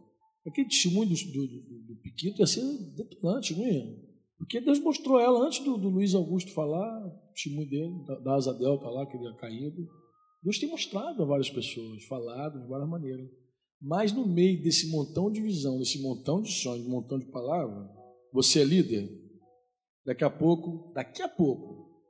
[0.47, 2.63] aquele testemunho do, do, do, do Piquito ia ser
[2.97, 4.05] detonante, não ia?
[4.37, 8.35] Porque Deus mostrou ela antes do, do Luiz Augusto falar, o testemunho dele, da, da
[8.35, 9.89] asa delta lá, que ele ia caído.
[10.43, 13.27] Deus tem mostrado a várias pessoas, falado de várias maneiras.
[13.87, 17.87] Mas no meio desse montão de visão, desse montão de sonhos, montão de palavras,
[18.33, 19.11] você é líder.
[20.07, 22.03] Daqui a pouco, daqui a pouco,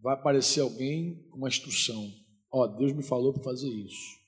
[0.00, 2.12] vai aparecer alguém com uma instrução.
[2.50, 4.18] Ó, oh, Deus me falou para fazer isso.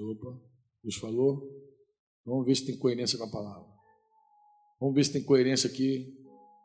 [0.00, 0.38] Opa,
[0.82, 1.48] Deus falou.
[2.26, 3.72] Vamos ver se tem coerência com a palavra.
[4.78, 6.14] Vamos ver se tem coerência aqui.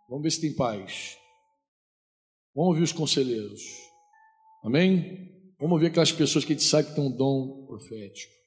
[0.10, 1.18] Vamos ver se tem paz.
[2.54, 3.62] Vamos ouvir os conselheiros.
[4.62, 5.54] Amém?
[5.58, 8.38] Vamos ver aquelas pessoas que a gente sabe que tem um dom profético.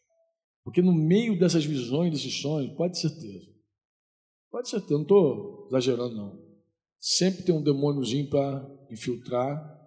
[0.64, 3.50] Porque no meio dessas visões, desses sonhos, pode ter certeza.
[4.50, 6.50] Pode ter certeza, não estou exagerando, não.
[6.98, 9.80] Sempre tem um demôniozinho para infiltrar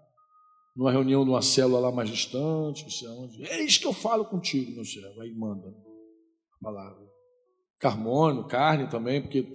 [0.75, 3.43] numa reunião, numa célula lá mais distante, não sei onde.
[3.45, 5.21] É isso que eu falo contigo, meu servo.
[5.21, 7.03] Aí manda a palavra.
[7.79, 9.45] Carmônio, carne também, porque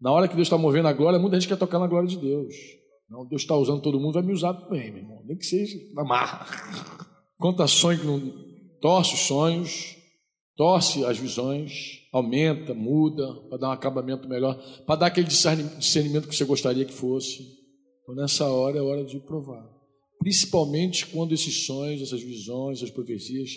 [0.00, 2.18] na hora que Deus está movendo a glória, muita gente quer tocar na glória de
[2.18, 2.54] Deus.
[3.08, 5.22] Não, Deus está usando todo mundo, vai me usar também, meu irmão.
[5.24, 6.46] Nem que seja na marra.
[7.38, 8.20] Conta sonho que não
[8.80, 9.96] torce os sonhos,
[10.60, 14.54] torce as visões, aumenta, muda, para dar um acabamento melhor,
[14.84, 17.42] para dar aquele discernimento que você gostaria que fosse.
[18.02, 19.80] Então, nessa hora é hora de provar
[20.20, 23.50] principalmente quando esses sonhos, essas visões, essas profecias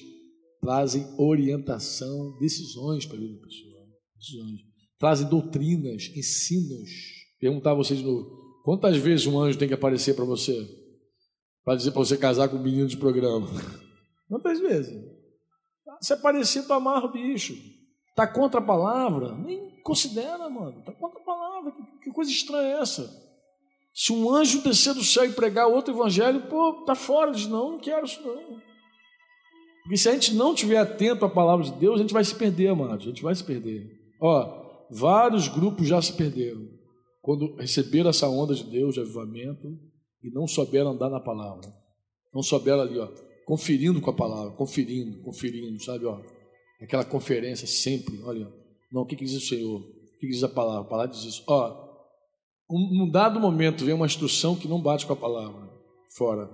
[0.61, 3.85] trazem orientação, decisões para a vida da pessoa.
[4.17, 4.59] Decisões.
[4.97, 6.89] Trazem doutrinas, ensinos.
[7.39, 10.65] Perguntar a você de novo: quantas vezes um anjo tem que aparecer para você?
[11.65, 13.47] Para dizer para você casar com um menino de programa?
[14.27, 14.99] Quantas vezes?
[16.01, 17.53] Se aparecer, tu amarra o bicho.
[18.09, 19.33] Está contra a palavra?
[19.33, 20.79] Nem considera, mano.
[20.79, 21.71] Está contra a palavra.
[21.71, 23.23] Que, que coisa estranha é essa?
[23.93, 27.73] Se um anjo descer do céu e pregar outro evangelho, pô, tá fora, diz, não,
[27.73, 28.59] não quero isso não.
[29.83, 32.33] Porque se a gente não estiver atento à palavra de Deus, a gente vai se
[32.33, 33.87] perder, amados, a gente vai se perder.
[34.19, 36.67] Ó, vários grupos já se perderam
[37.21, 39.67] quando receberam essa onda de Deus, de avivamento,
[40.23, 41.73] e não souberam andar na palavra.
[42.33, 43.07] Não souberam ali, ó,
[43.45, 46.21] conferindo com a palavra, conferindo, conferindo, sabe, ó.
[46.81, 48.51] Aquela conferência sempre, olha,
[48.91, 49.79] não, o que, diz o Senhor?
[49.79, 50.81] O que, diz a palavra?
[50.81, 51.43] A palavra diz isso.
[51.47, 51.83] Ó,
[52.69, 55.69] um, num dado momento vem uma instrução que não bate com a palavra,
[56.15, 56.49] fora.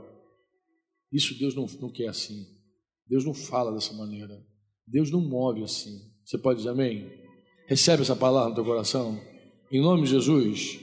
[1.12, 2.46] Isso Deus não, não quer assim.
[3.08, 4.40] Deus não fala dessa maneira.
[4.88, 6.00] Deus não move assim.
[6.24, 7.12] Você pode dizer amém?
[7.68, 9.20] Recebe essa palavra no teu coração?
[9.72, 10.80] Em nome de Jesus.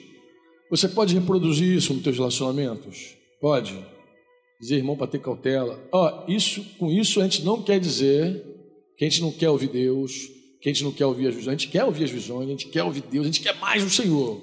[0.71, 3.17] Você pode reproduzir isso nos teus relacionamentos?
[3.41, 3.96] Pode.
[4.61, 5.79] Dizer, irmão, para ter cautela.
[5.93, 8.43] Ó, oh, isso, com isso a gente não quer dizer
[8.97, 10.13] que a gente não quer ouvir Deus,
[10.61, 11.49] que a gente não quer ouvir as visões.
[11.49, 13.85] A gente quer ouvir as visões, a gente quer ouvir Deus, a gente quer mais
[13.85, 14.41] o Senhor.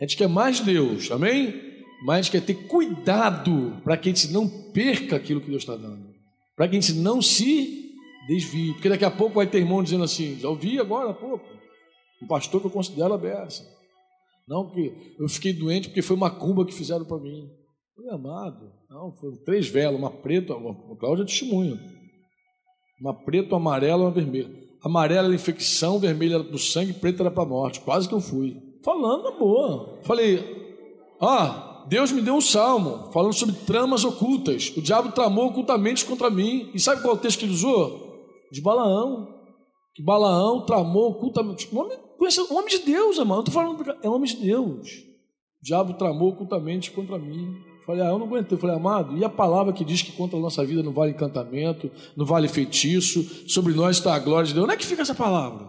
[0.00, 1.70] A gente quer mais Deus, amém?
[2.04, 5.62] Mas a gente quer ter cuidado para que a gente não perca aquilo que Deus
[5.62, 6.08] está dando.
[6.56, 7.94] Para que a gente não se
[8.26, 8.72] desvie.
[8.72, 11.44] Porque daqui a pouco vai ter irmão dizendo assim: já ouvi agora há pouco.
[12.22, 13.48] Um pastor que eu considero a.
[14.48, 17.48] Não, que eu fiquei doente porque foi uma cumba que fizeram para mim.
[18.00, 18.72] Foi amado.
[18.88, 21.78] Não, foram três velas, uma preta, uma Cláudia é testemunha.
[22.98, 24.50] Uma preta, uma amarela uma vermelha.
[24.82, 27.80] Amarela era infecção, vermelha era do sangue, preta era para a morte.
[27.80, 29.98] Quase que eu fui falando na boa.
[30.02, 30.82] Falei,
[31.20, 34.72] ó, Deus me deu um salmo falando sobre tramas ocultas.
[34.74, 36.70] O diabo tramou ocultamente contra mim.
[36.72, 38.24] E sabe qual é o texto que ele usou?
[38.50, 39.28] De Balaão.
[39.94, 41.68] Que Balaão tramou ocultamente.
[41.70, 43.38] O homem, o homem de Deus, irmão.
[43.38, 44.88] Eu estou falando, é o homem de Deus.
[45.60, 47.69] O diabo tramou ocultamente contra mim.
[47.90, 48.56] Falei, ah, eu não aguentei.
[48.56, 51.90] Falei, amado, e a palavra que diz que contra a nossa vida não vale encantamento,
[52.16, 54.64] não vale feitiço, sobre nós está a glória de Deus.
[54.64, 55.68] Onde é que fica essa palavra?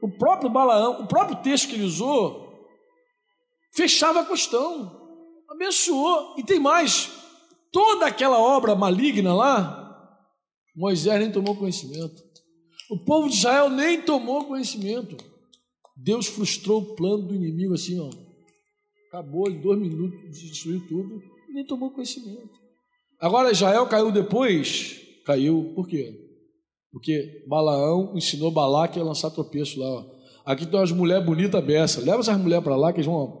[0.00, 2.66] O próprio Balaão, o próprio texto que ele usou,
[3.74, 4.90] fechava a questão,
[5.50, 6.34] abençoou.
[6.38, 7.10] E tem mais:
[7.70, 10.18] toda aquela obra maligna lá,
[10.74, 12.22] Moisés nem tomou conhecimento.
[12.90, 15.14] O povo de Israel nem tomou conhecimento.
[15.94, 18.23] Deus frustrou o plano do inimigo assim, ó.
[19.14, 22.50] Acabou em dois minutos, destruiu tudo e nem tomou conhecimento.
[23.20, 25.00] Agora Israel caiu depois?
[25.24, 26.18] Caiu, por quê?
[26.90, 29.88] Porque Balaão ensinou Balaque a lançar tropeço lá.
[29.88, 30.04] Ó.
[30.44, 32.00] Aqui tem umas mulheres bonitas beça.
[32.00, 33.38] Leva essas mulheres para lá que eles vão.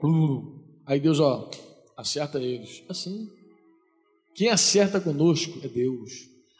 [0.86, 1.50] aí Deus, ó,
[1.96, 2.84] acerta eles.
[2.88, 3.26] Assim.
[4.36, 6.12] Quem acerta conosco é Deus.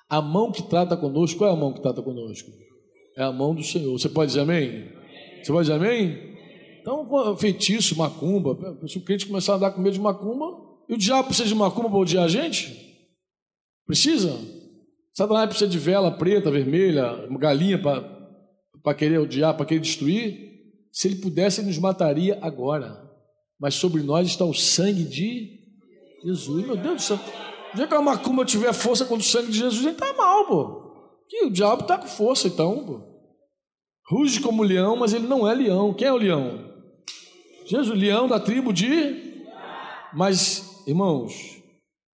[0.09, 2.51] A mão que trata conosco, qual é a mão que trata conosco?
[3.17, 3.97] É a mão do Senhor.
[3.97, 4.89] Você pode dizer amém?
[5.41, 6.34] Você pode dizer amém?
[6.85, 8.59] Então, feitiço, macumba.
[8.87, 10.45] Se o crente começar a andar com medo de macumba,
[10.87, 13.09] e o diabo precisa de macumba para odiar a gente?
[13.87, 14.39] Precisa?
[15.15, 20.45] Satanás precisa de vela preta, vermelha, galinha para querer odiar, para querer destruir,
[20.93, 23.03] se ele pudesse, ele nos mataria agora.
[23.59, 25.61] Mas sobre nós está o sangue de
[26.23, 26.67] Jesus.
[26.67, 27.19] Meu Deus do céu.
[27.73, 30.47] O dia que a macumba tiver força contra o sangue de Jesus, ele está mal,
[30.47, 31.17] pô.
[31.31, 33.01] Que o diabo está com força, então, pô.
[34.07, 35.95] Ruge como leão, mas ele não é leão.
[35.95, 36.64] Quem é o leão?
[37.65, 39.45] Jesus, leão da tribo de.
[40.13, 41.63] Mas, irmãos,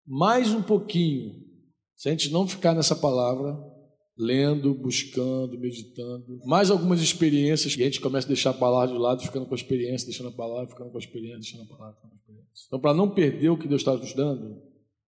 [0.07, 1.35] mais um pouquinho,
[1.97, 3.59] se a gente não ficar nessa palavra,
[4.21, 6.39] lendo, buscando, meditando.
[6.45, 9.55] Mais algumas experiências que a gente começa a deixar a palavra de lado, ficando com
[9.55, 12.21] a experiência, deixando a palavra, ficando com a experiência, deixando a palavra, ficando com a
[12.21, 12.67] experiência.
[12.67, 14.63] Então, para não perder o que Deus está nos dando,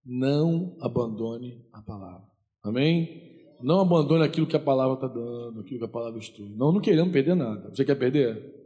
[0.05, 2.27] não abandone a palavra.
[2.63, 3.31] Amém?
[3.61, 6.49] Não abandone aquilo que a palavra está dando, aquilo que a palavra instrui.
[6.57, 7.71] Não, não queremos perder nada.
[7.71, 8.62] Você quer perder?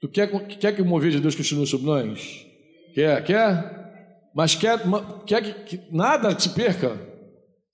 [0.00, 2.46] Tu quer, quer que o mover de Deus continue sobre nós?
[2.94, 3.22] Quer?
[3.24, 4.30] Quer?
[4.34, 4.78] Mas quer,
[5.26, 6.98] quer que, que nada te perca?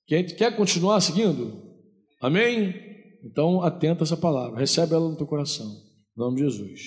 [0.07, 1.63] Quer, quer continuar seguindo?
[2.21, 2.75] Amém?
[3.23, 6.81] Então, atenta essa palavra, recebe ela no teu coração, em nome de Jesus.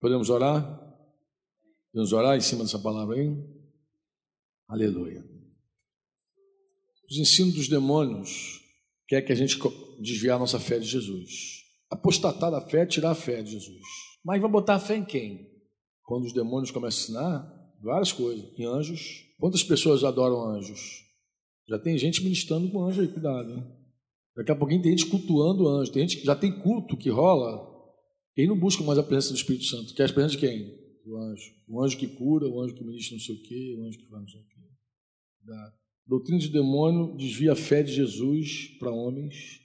[0.00, 0.62] Podemos orar?
[1.92, 3.30] Podemos orar em cima dessa palavra aí?
[4.68, 5.24] Aleluia.
[7.10, 8.60] Os ensinos dos demônios
[9.08, 9.58] quer que a gente
[10.00, 11.64] desviar a nossa fé de Jesus.
[11.90, 14.07] Apostatar da fé tirar a fé de Jesus.
[14.28, 15.48] Mas vai botar fé em quem?
[16.02, 19.24] Quando os demônios começam a ensinar várias coisas, em anjos.
[19.40, 21.02] Quantas pessoas adoram anjos?
[21.66, 23.64] Já tem gente ministrando com anjo aí, cuidado, hein?
[24.36, 27.74] Daqui a pouquinho tem gente cultuando anjo, tem gente que já tem culto que rola,
[28.36, 29.94] e não busca mais a presença do Espírito Santo.
[29.94, 30.76] Quer a presença de quem?
[31.06, 31.50] Do anjo.
[31.66, 34.08] O anjo que cura, o anjo que ministra não sei o quê, o anjo que
[34.10, 34.60] faz não sei o quê.
[35.46, 35.72] Da
[36.06, 39.62] doutrina de demônio desvia a fé de Jesus para homens.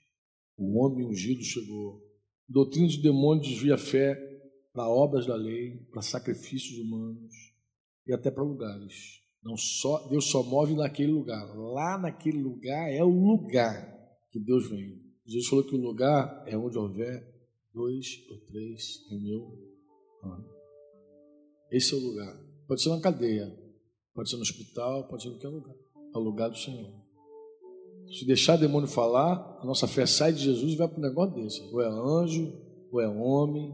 [0.58, 2.02] O homem ungido chegou.
[2.48, 4.33] Doutrina de demônio desvia a fé
[4.74, 7.34] para obras da lei, para sacrifícios humanos
[8.08, 9.22] e até para lugares.
[9.44, 11.46] Não só Deus só move naquele lugar.
[11.56, 13.94] Lá naquele lugar é o lugar
[14.32, 15.02] que Deus vem.
[15.26, 17.32] Jesus falou que o lugar é onde houver
[17.74, 19.40] dois ou três em meu
[20.24, 20.46] nome.
[21.72, 22.36] Esse é o lugar.
[22.68, 23.54] Pode ser uma cadeia,
[24.14, 25.76] pode ser no hospital, pode ser em qualquer lugar.
[26.14, 26.92] É o lugar do Senhor.
[28.12, 31.36] Se deixar demônio falar, a nossa fé sai de Jesus e vai para um negócio
[31.36, 31.62] desse.
[31.74, 32.54] Ou é anjo,
[32.92, 33.74] ou é homem,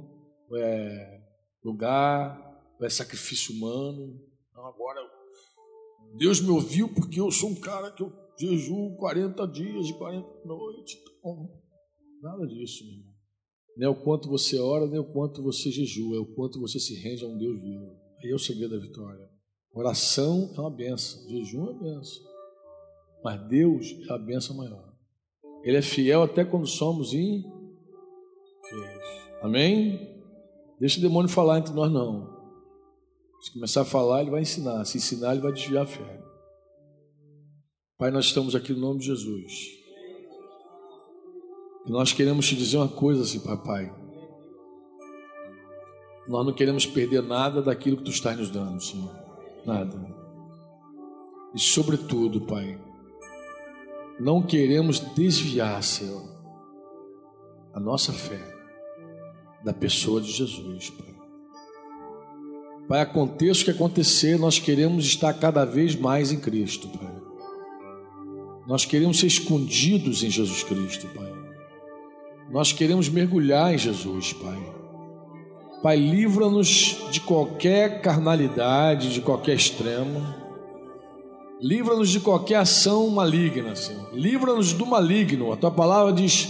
[0.57, 1.21] é
[1.63, 2.49] lugar,
[2.81, 4.19] é sacrifício humano.
[4.53, 4.99] Não, agora
[6.17, 10.27] Deus me ouviu porque eu sou um cara que eu jejum 40 dias e 40
[10.45, 10.97] noites.
[11.19, 11.49] Então,
[12.21, 13.13] nada disso, meu irmão.
[13.77, 16.79] Nem é o quanto você ora, nem o quanto você jejua, é o quanto você
[16.79, 17.97] se rende a um Deus vivo.
[18.21, 19.29] Aí é o segredo da vitória.
[19.73, 22.23] Oração é uma benção, jejum é benção.
[23.23, 24.93] Mas Deus é a benção maior.
[25.63, 27.49] Ele é fiel até quando somos infiéis.
[29.41, 30.18] Amém?
[30.79, 32.39] Deixa o demônio falar entre nós, não.
[33.41, 34.85] Se começar a falar, ele vai ensinar.
[34.85, 36.23] Se ensinar, ele vai desviar a fé.
[37.97, 39.77] Pai, nós estamos aqui no nome de Jesus.
[41.85, 43.93] E nós queremos te dizer uma coisa assim, papai.
[46.27, 49.13] Nós não queremos perder nada daquilo que tu estás nos dando, Senhor.
[49.65, 49.97] Nada.
[51.53, 52.79] E sobretudo, Pai,
[54.19, 56.23] não queremos desviar, Senhor,
[57.73, 58.58] a nossa fé
[59.63, 61.09] da pessoa de Jesus, Pai.
[62.87, 67.13] Pai, aconteça o que acontecer, nós queremos estar cada vez mais em Cristo, Pai.
[68.67, 71.31] Nós queremos ser escondidos em Jesus Cristo, Pai.
[72.51, 74.79] Nós queremos mergulhar em Jesus, Pai.
[75.83, 80.21] Pai, livra-nos de qualquer carnalidade, de qualquer extremo.
[81.61, 84.09] Livra-nos de qualquer ação maligna, Senhor.
[84.13, 85.53] Livra-nos do maligno.
[85.53, 86.49] A tua palavra diz: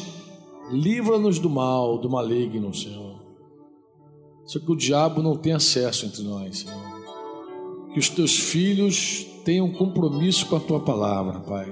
[0.72, 3.20] livra-nos do mal, do maligno, Senhor.
[4.46, 7.00] Só que o diabo não tem acesso entre nós, Senhor.
[7.94, 11.72] Que os teus filhos tenham compromisso com a tua palavra, Pai.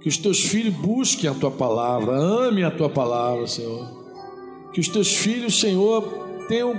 [0.00, 3.86] Que os teus filhos busquem a tua palavra, amem a tua palavra, Senhor.
[4.72, 6.02] Que os teus filhos, Senhor,
[6.48, 6.72] tenham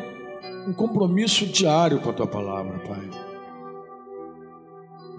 [0.67, 3.09] um compromisso diário com a tua palavra, Pai.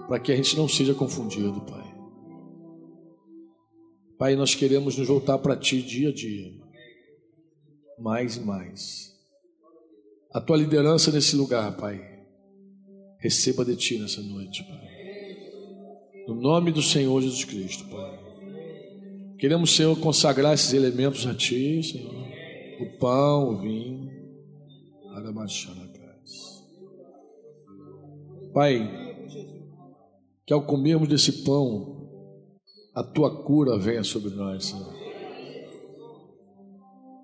[0.07, 1.90] Para que a gente não seja confundido, Pai.
[4.21, 6.53] Pai, nós queremos nos voltar para Ti dia a dia,
[7.97, 9.19] mais e mais.
[10.31, 11.99] A Tua liderança nesse lugar, Pai,
[13.17, 16.25] receba de Ti nessa noite, Pai.
[16.27, 18.19] No nome do Senhor Jesus Cristo, Pai.
[19.39, 22.13] Queremos, Senhor, consagrar esses elementos a Ti, Senhor.
[22.79, 24.07] O pão, o vinho.
[28.53, 28.87] Pai,
[30.45, 32.00] que ao comermos desse pão,
[32.93, 34.93] a tua cura venha sobre nós, Senhor.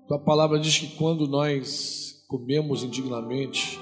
[0.06, 3.78] Tua palavra diz que quando nós comemos indignamente,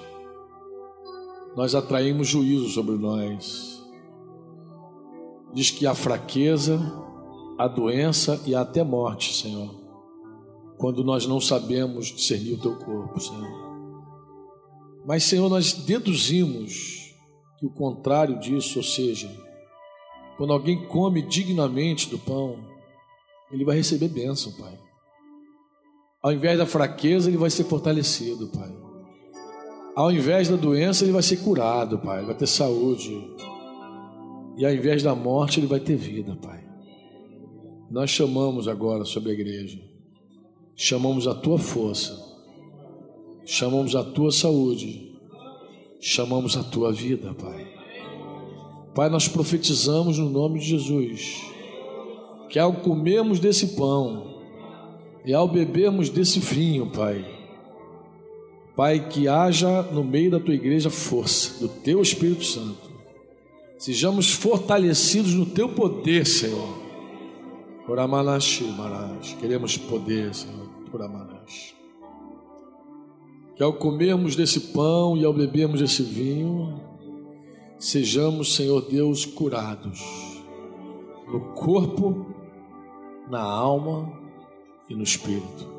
[1.57, 3.81] nós atraímos juízo sobre nós.
[5.55, 6.79] Diz que a fraqueza,
[7.57, 9.73] a doença e até morte, Senhor,
[10.77, 13.67] quando nós não sabemos discernir o teu corpo, Senhor.
[15.07, 17.15] Mas, Senhor, nós deduzimos
[17.59, 19.31] que o contrário disso, ou seja,
[20.37, 22.59] quando alguém come dignamente do pão,
[23.51, 24.79] ele vai receber bênção, Pai.
[26.23, 28.73] Ao invés da fraqueza, ele vai ser fortalecido, Pai.
[29.95, 32.25] Ao invés da doença, ele vai ser curado, Pai.
[32.25, 33.35] Vai ter saúde.
[34.57, 36.65] E ao invés da morte, ele vai ter vida, Pai.
[37.91, 39.81] Nós chamamos agora sobre a igreja,
[40.75, 42.27] chamamos a tua força
[43.47, 45.17] chamamos a tua saúde,
[46.01, 47.76] chamamos a tua vida, Pai.
[48.97, 51.45] Pai, nós profetizamos no nome de Jesus
[52.49, 54.41] que ao comermos desse pão
[55.23, 57.23] e ao bebermos desse vinho, Pai,
[58.75, 62.91] Pai, que haja no meio da tua igreja força do teu Espírito Santo.
[63.77, 66.79] Sejamos fortalecidos no teu poder, Senhor.
[67.87, 69.37] Oramanashi, Marash.
[69.39, 70.69] Queremos poder, Senhor.
[70.91, 71.77] Oramanashi
[73.57, 76.79] que ao comermos desse pão e ao bebermos desse vinho,
[77.79, 80.01] sejamos, Senhor Deus, curados
[81.27, 82.27] no corpo,
[83.29, 84.13] na alma
[84.89, 85.75] e no espírito.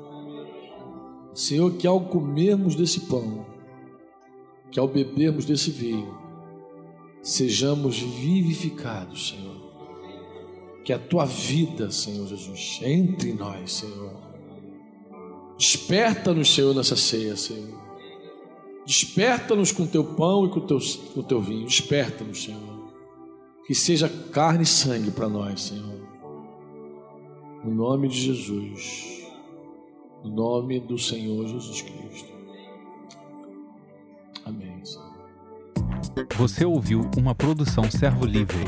[1.33, 3.45] Senhor, que ao comermos desse pão,
[4.71, 6.17] que ao bebermos desse vinho,
[7.21, 9.57] sejamos vivificados, Senhor.
[10.83, 14.27] Que a tua vida, Senhor Jesus, entre nós, Senhor
[15.57, 17.86] Desperta-nos, Senhor, nessa ceia, Senhor.
[18.87, 20.79] Desperta-nos com teu pão e com teu,
[21.13, 21.65] com teu vinho.
[21.65, 22.87] Desperta-nos, Senhor.
[23.65, 26.07] Que seja carne e sangue para nós, Senhor.
[27.65, 29.27] No nome de Jesus.
[30.23, 32.31] No nome do Senhor Jesus Cristo.
[34.45, 35.17] Amém, Senhor.
[36.37, 38.63] Você ouviu uma produção Servo Livre.